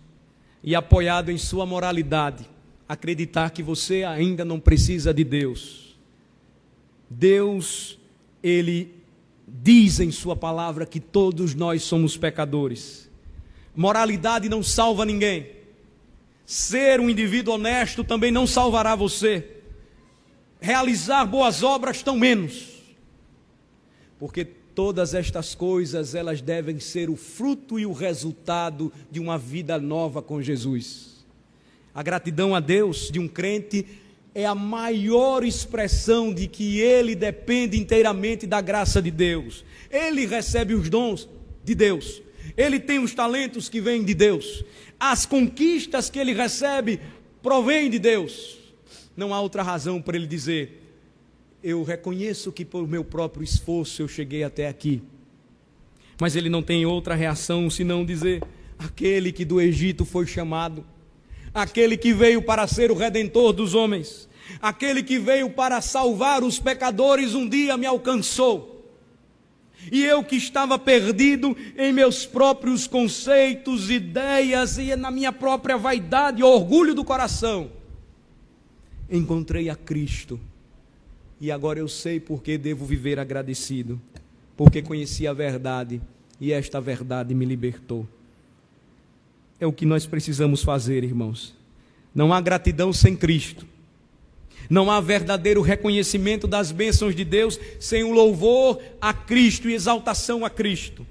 e, 0.64 0.76
apoiado 0.76 1.32
em 1.32 1.38
sua 1.38 1.66
moralidade, 1.66 2.46
acreditar 2.88 3.52
que 3.52 3.62
você 3.62 4.04
ainda 4.04 4.44
não 4.44 4.60
precisa 4.60 5.14
de 5.14 5.24
Deus. 5.24 5.89
Deus, 7.10 7.98
Ele 8.44 8.94
diz 9.48 10.00
em 10.00 10.12
Sua 10.12 10.36
palavra 10.36 10.86
que 10.86 11.00
todos 11.00 11.56
nós 11.56 11.84
somos 11.84 12.16
pecadores. 12.16 13.10
Moralidade 13.76 14.50
não 14.50 14.62
salva 14.62 15.06
ninguém. 15.06 15.52
Ser 16.46 17.00
um 17.00 17.10
indivíduo 17.10 17.56
honesto 17.56 18.04
também 18.04 18.32
não 18.32 18.46
salvará 18.46 18.96
você. 18.96 19.58
Realizar 20.60 21.26
boas 21.26 21.64
obras 21.64 22.04
tão 22.04 22.18
menos. 22.18 22.68
Porque 24.20 24.44
todas 24.44 25.14
estas 25.14 25.56
coisas, 25.56 26.16
elas 26.16 26.42
devem 26.42 26.80
ser 26.80 27.10
o 27.10 27.16
fruto 27.16 27.80
e 27.80 27.86
o 27.86 27.94
resultado 27.94 28.92
de 29.12 29.20
uma 29.20 29.38
vida 29.38 29.78
nova 29.78 30.22
com 30.22 30.42
Jesus. 30.42 31.26
A 31.94 32.04
gratidão 32.04 32.56
a 32.56 32.60
Deus 32.60 33.10
de 33.12 33.20
um 33.20 33.28
crente 33.28 33.86
é 34.40 34.46
a 34.46 34.56
maior 34.56 35.44
expressão 35.44 36.34
de 36.34 36.48
que 36.48 36.80
ele 36.80 37.14
depende 37.14 37.78
inteiramente 37.78 38.48
da 38.48 38.62
graça 38.62 39.02
de 39.02 39.12
Deus. 39.12 39.66
Ele 39.92 40.26
recebe 40.26 40.74
os 40.74 40.90
dons 40.90 41.28
de 41.64 41.76
Deus. 41.76 42.22
Ele 42.56 42.80
tem 42.80 43.00
os 43.00 43.14
talentos 43.14 43.68
que 43.68 43.82
vêm 43.82 44.04
de 44.04 44.14
Deus. 44.14 44.64
As 44.98 45.26
conquistas 45.26 46.10
que 46.10 46.18
ele 46.18 46.34
recebe 46.34 47.02
provêm 47.44 47.90
de 47.90 48.00
Deus. 48.00 48.58
Não 49.16 49.34
há 49.34 49.42
outra 49.42 49.62
razão 49.62 50.02
para 50.02 50.16
ele 50.16 50.28
dizer: 50.28 50.84
Eu 51.62 51.84
reconheço 51.84 52.52
que 52.52 52.64
por 52.64 52.88
meu 52.88 53.04
próprio 53.04 53.44
esforço 53.44 54.02
eu 54.02 54.08
cheguei 54.08 54.44
até 54.44 54.68
aqui. 54.68 55.02
Mas 56.20 56.36
ele 56.36 56.50
não 56.50 56.64
tem 56.64 56.86
outra 56.86 57.14
reação 57.14 57.70
senão 57.70 58.06
dizer: 58.06 58.42
Aquele 58.78 59.34
que 59.34 59.44
do 59.44 59.60
Egito 59.60 60.06
foi 60.06 60.26
chamado 60.26 60.86
aquele 61.54 61.98
que 61.98 62.14
veio 62.14 62.42
para 62.42 62.68
ser 62.68 62.92
o 62.92 62.96
redentor 62.96 63.54
dos 63.54 63.74
homens, 63.74 64.29
aquele 64.62 65.04
que 65.04 65.20
veio 65.20 65.50
para 65.50 65.82
salvar 65.82 66.44
os 66.44 66.60
pecadores, 66.60 67.36
um 67.36 67.48
dia 67.48 67.78
me 67.78 67.86
alcançou. 67.86 68.80
E 69.92 70.04
eu 70.04 70.24
que 70.24 70.36
estava 70.36 70.78
perdido 70.78 71.56
em 71.78 71.94
meus 71.94 72.26
próprios 72.26 72.86
conceitos, 72.86 73.90
ideias 73.90 74.78
e 74.78 74.96
na 74.96 75.10
minha 75.10 75.32
própria 75.32 75.78
vaidade, 75.78 76.44
orgulho 76.44 76.94
do 76.94 77.04
coração, 77.04 77.72
encontrei 79.10 79.70
a 79.70 79.76
Cristo. 79.76 80.40
E 81.40 81.52
agora 81.52 81.80
eu 81.80 81.88
sei 81.88 82.20
porque 82.20 82.58
devo 82.58 82.86
viver 82.86 83.18
agradecido, 83.18 84.00
porque 84.58 84.82
conheci 84.82 85.26
a 85.26 85.34
verdade 85.34 86.02
e 86.40 86.52
esta 86.52 86.82
verdade 86.82 87.34
me 87.34 87.46
libertou. 87.46 88.06
É 89.60 89.66
o 89.66 89.74
que 89.74 89.86
nós 89.86 90.06
precisamos 90.06 90.62
fazer, 90.62 91.04
irmãos. 91.04 91.56
Não 92.14 92.34
há 92.34 92.42
gratidão 92.42 92.92
sem 92.92 93.16
Cristo. 93.16 93.66
Não 94.70 94.90
há 94.90 95.00
verdadeiro 95.00 95.62
reconhecimento 95.62 96.48
das 96.48 96.72
bênçãos 96.72 97.16
de 97.16 97.24
Deus 97.24 97.60
sem 97.80 98.04
o 98.04 98.12
louvor 98.12 98.82
a 99.00 99.14
Cristo 99.14 99.70
e 99.70 99.74
exaltação 99.74 100.44
a 100.44 100.50
Cristo. 100.50 101.06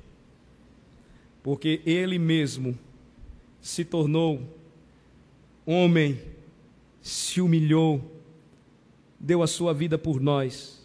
Porque 1.42 1.80
Ele 1.86 2.18
mesmo 2.18 2.76
se 3.60 3.84
tornou 3.84 4.40
homem, 5.64 6.18
se 7.00 7.40
humilhou, 7.40 8.20
deu 9.20 9.42
a 9.42 9.46
sua 9.46 9.74
vida 9.74 9.98
por 9.98 10.20
nós, 10.20 10.80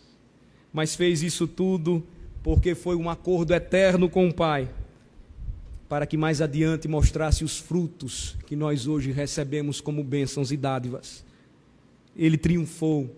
mas 0.71 0.95
fez 0.95 1.23
isso 1.23 1.47
tudo 1.47 2.03
porque 2.43 2.75
foi 2.75 2.95
um 2.95 3.09
acordo 3.09 3.53
eterno 3.53 4.09
com 4.09 4.27
o 4.27 4.33
Pai 4.33 4.69
para 5.93 6.07
que 6.07 6.17
mais 6.17 6.41
adiante 6.41 6.87
mostrasse 6.87 7.43
os 7.43 7.59
frutos 7.59 8.35
que 8.47 8.55
nós 8.55 8.87
hoje 8.87 9.11
recebemos 9.11 9.79
como 9.79 10.03
bênçãos 10.03 10.51
e 10.51 10.57
dádivas. 10.57 11.23
Ele 12.15 12.37
triunfou 12.37 13.09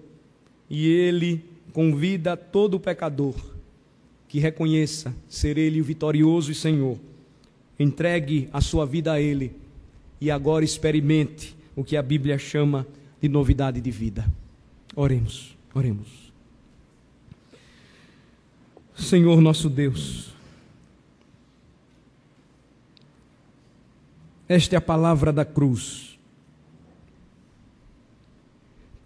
e 0.69 0.87
ele 0.87 1.43
convida 1.73 2.37
todo 2.37 2.79
pecador 2.79 3.35
que 4.27 4.39
reconheça 4.39 5.13
ser 5.27 5.57
ele 5.57 5.81
o 5.81 5.83
vitorioso 5.83 6.51
e 6.51 6.55
Senhor. 6.55 6.97
Entregue 7.79 8.49
a 8.53 8.61
sua 8.61 8.85
vida 8.85 9.13
a 9.13 9.21
ele 9.21 9.51
e 10.19 10.31
agora 10.31 10.63
experimente 10.63 11.55
o 11.75 11.83
que 11.83 11.97
a 11.97 12.01
Bíblia 12.01 12.37
chama 12.37 12.87
de 13.21 13.27
novidade 13.27 13.81
de 13.81 13.91
vida. 13.91 14.25
Oremos, 14.95 15.55
oremos. 15.73 16.31
Senhor 18.95 19.41
nosso 19.41 19.69
Deus, 19.69 20.35
Esta 24.47 24.75
é 24.75 24.77
a 24.77 24.81
palavra 24.81 25.33
da 25.33 25.43
cruz. 25.43 26.14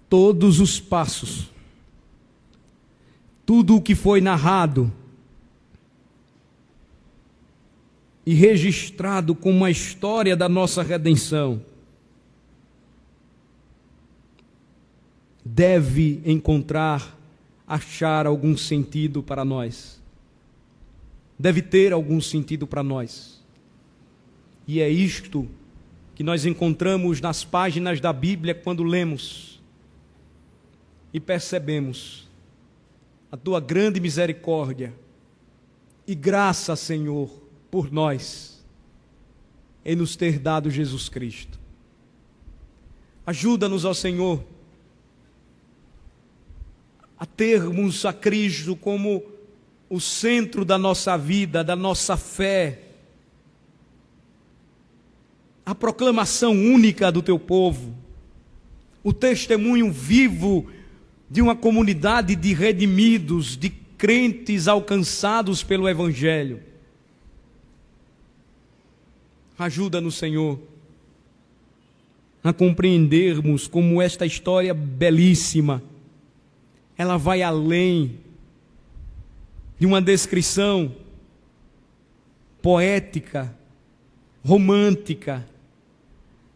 Todos 0.09 0.59
os 0.59 0.79
passos, 0.79 1.51
tudo 3.45 3.75
o 3.75 3.81
que 3.81 3.93
foi 3.93 4.19
narrado 4.19 4.91
e 8.25 8.33
registrado 8.33 9.35
como 9.35 9.63
a 9.63 9.71
história 9.71 10.35
da 10.35 10.49
nossa 10.49 10.81
redenção, 10.83 11.61
deve 15.43 16.21
encontrar, 16.25 17.17
achar 17.67 18.25
algum 18.25 18.55
sentido 18.57 19.23
para 19.23 19.45
nós. 19.45 20.01
Deve 21.37 21.61
ter 21.61 21.93
algum 21.93 22.19
sentido 22.19 22.67
para 22.67 22.83
nós. 22.83 23.43
E 24.67 24.79
é 24.79 24.89
isto 24.89 25.47
que 26.13 26.23
nós 26.23 26.45
encontramos 26.45 27.21
nas 27.21 27.43
páginas 27.43 27.99
da 27.99 28.13
Bíblia 28.13 28.53
quando 28.53 28.83
lemos 28.83 29.58
e 31.13 31.19
percebemos 31.19 32.27
a 33.31 33.37
tua 33.37 33.59
grande 33.59 33.99
misericórdia 33.99 34.93
e 36.07 36.15
graça, 36.15 36.75
Senhor, 36.75 37.29
por 37.69 37.91
nós, 37.91 38.63
em 39.85 39.95
nos 39.95 40.15
ter 40.15 40.39
dado 40.39 40.69
Jesus 40.69 41.09
Cristo. 41.09 41.59
Ajuda-nos, 43.25 43.85
ó 43.85 43.93
Senhor, 43.93 44.43
a 47.17 47.25
termos 47.25 48.05
a 48.05 48.13
Cristo 48.13 48.75
como 48.75 49.23
o 49.89 49.99
centro 49.99 50.63
da 50.63 50.77
nossa 50.77 51.17
vida, 51.17 51.63
da 51.63 51.75
nossa 51.75 52.17
fé 52.17 52.89
a 55.69 55.75
proclamação 55.75 56.53
única 56.53 57.11
do 57.11 57.21
teu 57.21 57.37
povo, 57.37 57.93
o 59.03 59.13
testemunho 59.13 59.91
vivo 59.91 60.67
de 61.29 61.41
uma 61.41 61.55
comunidade 61.55 62.35
de 62.35 62.53
redimidos, 62.53 63.55
de 63.55 63.69
crentes 63.69 64.67
alcançados 64.67 65.61
pelo 65.61 65.87
Evangelho. 65.87 66.61
Ajuda-nos, 69.57 70.15
Senhor, 70.15 70.59
a 72.43 72.53
compreendermos 72.53 73.67
como 73.67 74.01
esta 74.01 74.25
história 74.25 74.73
belíssima, 74.73 75.83
ela 76.97 77.17
vai 77.17 77.41
além 77.41 78.17
de 79.77 79.85
uma 79.85 80.01
descrição 80.01 80.95
poética, 82.61 83.53
romântica, 84.43 85.45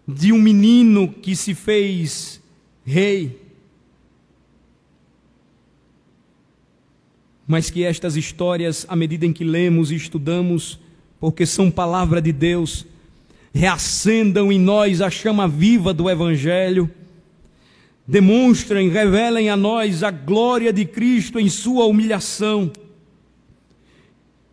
de 0.08 0.32
um 0.34 0.40
menino 0.40 1.12
que 1.12 1.36
se 1.36 1.54
fez 1.54 2.42
rei. 2.86 3.43
Mas 7.48 7.70
que 7.70 7.84
estas 7.84 8.16
histórias, 8.16 8.86
à 8.88 8.96
medida 8.96 9.26
em 9.26 9.34
que 9.34 9.44
lemos 9.44 9.92
e 9.92 9.96
estudamos, 9.96 10.80
porque 11.20 11.46
são 11.46 11.70
palavra 11.70 12.22
de 12.22 12.32
Deus, 12.32 12.86
reacendam 13.54 14.52
em 14.52 14.60
nós 14.60 15.02
a 15.02 15.10
chama 15.10 15.48
viva 15.48 15.94
do 15.94 16.10
Evangelho, 16.10 16.90
demonstrem, 18.08 18.90
revelem 18.90 19.50
a 19.50 19.58
nós 19.58 20.04
a 20.04 20.12
glória 20.12 20.72
de 20.72 20.86
Cristo 20.86 21.40
em 21.40 21.50
Sua 21.50 21.86
humilhação, 21.86 22.72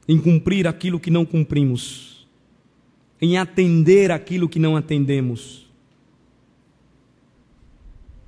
em 0.09 0.19
cumprir 0.19 0.67
aquilo 0.67 0.99
que 0.99 1.11
não 1.11 1.25
cumprimos 1.25 2.11
em 3.21 3.37
atender 3.37 4.11
aquilo 4.11 4.49
que 4.49 4.59
não 4.59 4.77
atendemos, 4.77 5.69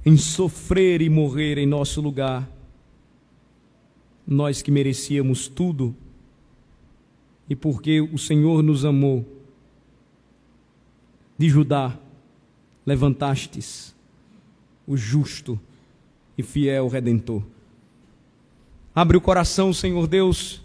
em 0.04 0.16
sofrer 0.16 1.00
e 1.00 1.08
morrer 1.08 1.56
em 1.56 1.66
nosso 1.66 2.00
lugar, 2.00 2.50
nós 4.26 4.62
que 4.62 4.70
merecíamos 4.70 5.48
tudo, 5.48 5.94
e 7.48 7.56
porque 7.56 8.00
o 8.00 8.18
Senhor 8.18 8.62
nos 8.62 8.84
amou, 8.84 9.26
de 11.36 11.48
Judá 11.48 11.98
levantastes 12.84 13.94
o 14.86 14.96
justo 14.96 15.58
e 16.36 16.42
fiel 16.42 16.88
Redentor. 16.88 17.42
Abre 18.94 19.16
o 19.16 19.20
coração, 19.20 19.72
Senhor 19.72 20.06
Deus, 20.06 20.60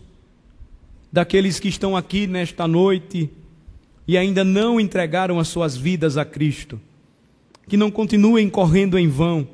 daqueles 1.11 1.59
que 1.59 1.69
estão 1.69 1.95
aqui 1.95 2.27
nesta 2.27 2.67
noite 2.67 3.29
e 4.07 4.17
ainda 4.17 4.43
não 4.43 4.79
entregaram 4.79 5.39
as 5.39 5.47
suas 5.47 5.77
vidas 5.77 6.17
a 6.17 6.25
Cristo. 6.25 6.79
Que 7.67 7.77
não 7.77 7.91
continuem 7.91 8.49
correndo 8.49 8.97
em 8.97 9.09
vão, 9.09 9.47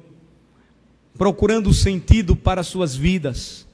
procurando 1.18 1.74
sentido 1.74 2.36
para 2.36 2.64
suas 2.64 2.96
vidas. 2.96 3.68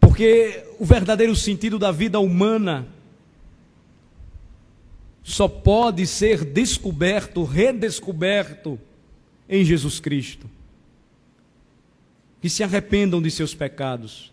Porque 0.00 0.64
o 0.78 0.84
verdadeiro 0.84 1.34
sentido 1.34 1.78
da 1.78 1.90
vida 1.90 2.18
humana 2.18 2.86
só 5.22 5.46
pode 5.46 6.06
ser 6.06 6.44
descoberto, 6.44 7.44
redescoberto 7.44 8.78
em 9.48 9.64
Jesus 9.64 10.00
Cristo. 10.00 10.48
Que 12.40 12.48
se 12.48 12.62
arrependam 12.62 13.20
de 13.20 13.30
seus 13.30 13.54
pecados, 13.54 14.32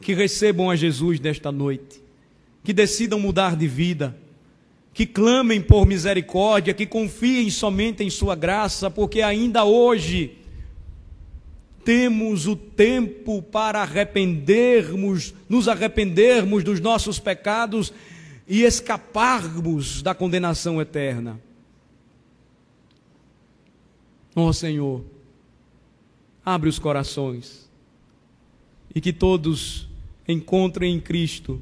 que 0.00 0.12
recebam 0.12 0.68
a 0.70 0.76
Jesus 0.76 1.18
nesta 1.20 1.50
noite, 1.50 2.02
que 2.62 2.72
decidam 2.72 3.18
mudar 3.18 3.56
de 3.56 3.66
vida, 3.66 4.16
que 4.92 5.06
clamem 5.06 5.60
por 5.60 5.86
misericórdia, 5.86 6.74
que 6.74 6.86
confiem 6.86 7.48
somente 7.50 8.04
em 8.04 8.10
Sua 8.10 8.34
graça, 8.34 8.90
porque 8.90 9.22
ainda 9.22 9.64
hoje 9.64 10.38
temos 11.84 12.46
o 12.46 12.56
tempo 12.56 13.42
para 13.42 13.82
arrependermos, 13.82 15.34
nos 15.48 15.68
arrependermos 15.68 16.64
dos 16.64 16.80
nossos 16.80 17.18
pecados 17.18 17.92
e 18.48 18.62
escaparmos 18.62 20.02
da 20.02 20.14
condenação 20.14 20.80
eterna. 20.80 21.40
Ó 24.34 24.48
oh, 24.48 24.52
Senhor, 24.52 25.04
abre 26.44 26.68
os 26.68 26.78
corações 26.78 27.70
e 28.94 29.00
que 29.00 29.12
todos 29.12 29.88
encontrem 30.26 30.94
em 30.94 31.00
Cristo 31.00 31.60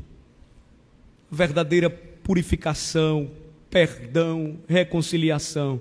verdadeira 1.31 1.89
purificação, 1.89 3.31
perdão, 3.70 4.59
reconciliação. 4.68 5.81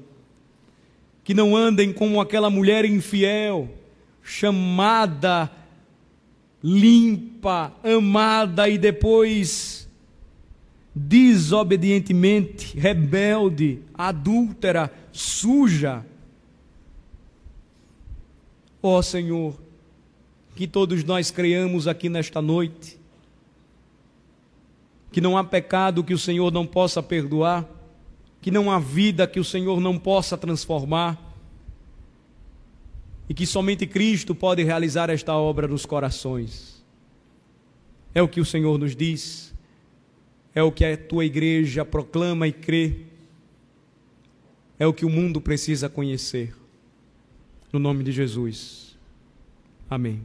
Que 1.24 1.34
não 1.34 1.56
andem 1.56 1.92
como 1.92 2.22
aquela 2.22 2.50
mulher 2.50 2.86
infiel, 2.86 3.70
chamada, 4.24 5.52
limpa, 6.64 7.74
amada 7.84 8.70
e 8.70 8.78
depois 8.78 9.82
desobedientemente, 10.94 12.78
rebelde, 12.78 13.82
adúltera, 13.94 14.92
suja. 15.12 16.06
Ó 18.84 18.98
oh, 18.98 19.04
Senhor, 19.04 19.60
que 20.56 20.68
todos 20.68 21.04
nós 21.04 21.32
creamos 21.32 21.88
aqui 21.88 22.10
nesta 22.10 22.42
noite, 22.42 23.00
que 25.12 25.22
não 25.22 25.38
há 25.38 25.44
pecado 25.44 26.04
que 26.04 26.14
o 26.14 26.20
Senhor 26.20 26.52
não 26.52 26.66
possa 26.66 27.02
perdoar, 27.02 27.68
que 28.42 28.52
não 28.52 28.72
há 28.72 28.80
vida 28.80 29.28
que 29.28 29.40
o 29.40 29.46
Senhor 29.46 29.80
não 29.80 29.98
possa 29.98 30.38
transformar, 30.38 31.31
e 33.30 33.34
que 33.34 33.46
somente 33.46 33.88
Cristo 33.88 34.36
pode 34.36 34.64
realizar 34.64 35.10
esta 35.10 35.36
obra 35.36 35.68
nos 35.68 35.86
corações. 35.86 36.84
É 38.14 38.22
o 38.22 38.28
que 38.28 38.42
o 38.42 38.46
Senhor 38.46 38.78
nos 38.78 38.96
diz 38.96 39.52
é 40.54 40.62
o 40.62 40.72
que 40.72 40.84
a 40.84 40.98
tua 40.98 41.26
igreja 41.26 41.86
proclama 41.86 42.48
e 42.48 42.52
crê, 42.52 43.06
é 44.78 44.86
o 44.86 44.94
que 44.94 45.06
o 45.06 45.10
mundo 45.10 45.40
precisa 45.40 45.88
conhecer. 45.88 46.56
No 47.72 47.80
nome 47.80 48.04
de 48.04 48.12
Jesus. 48.12 48.98
Amém. 49.90 50.22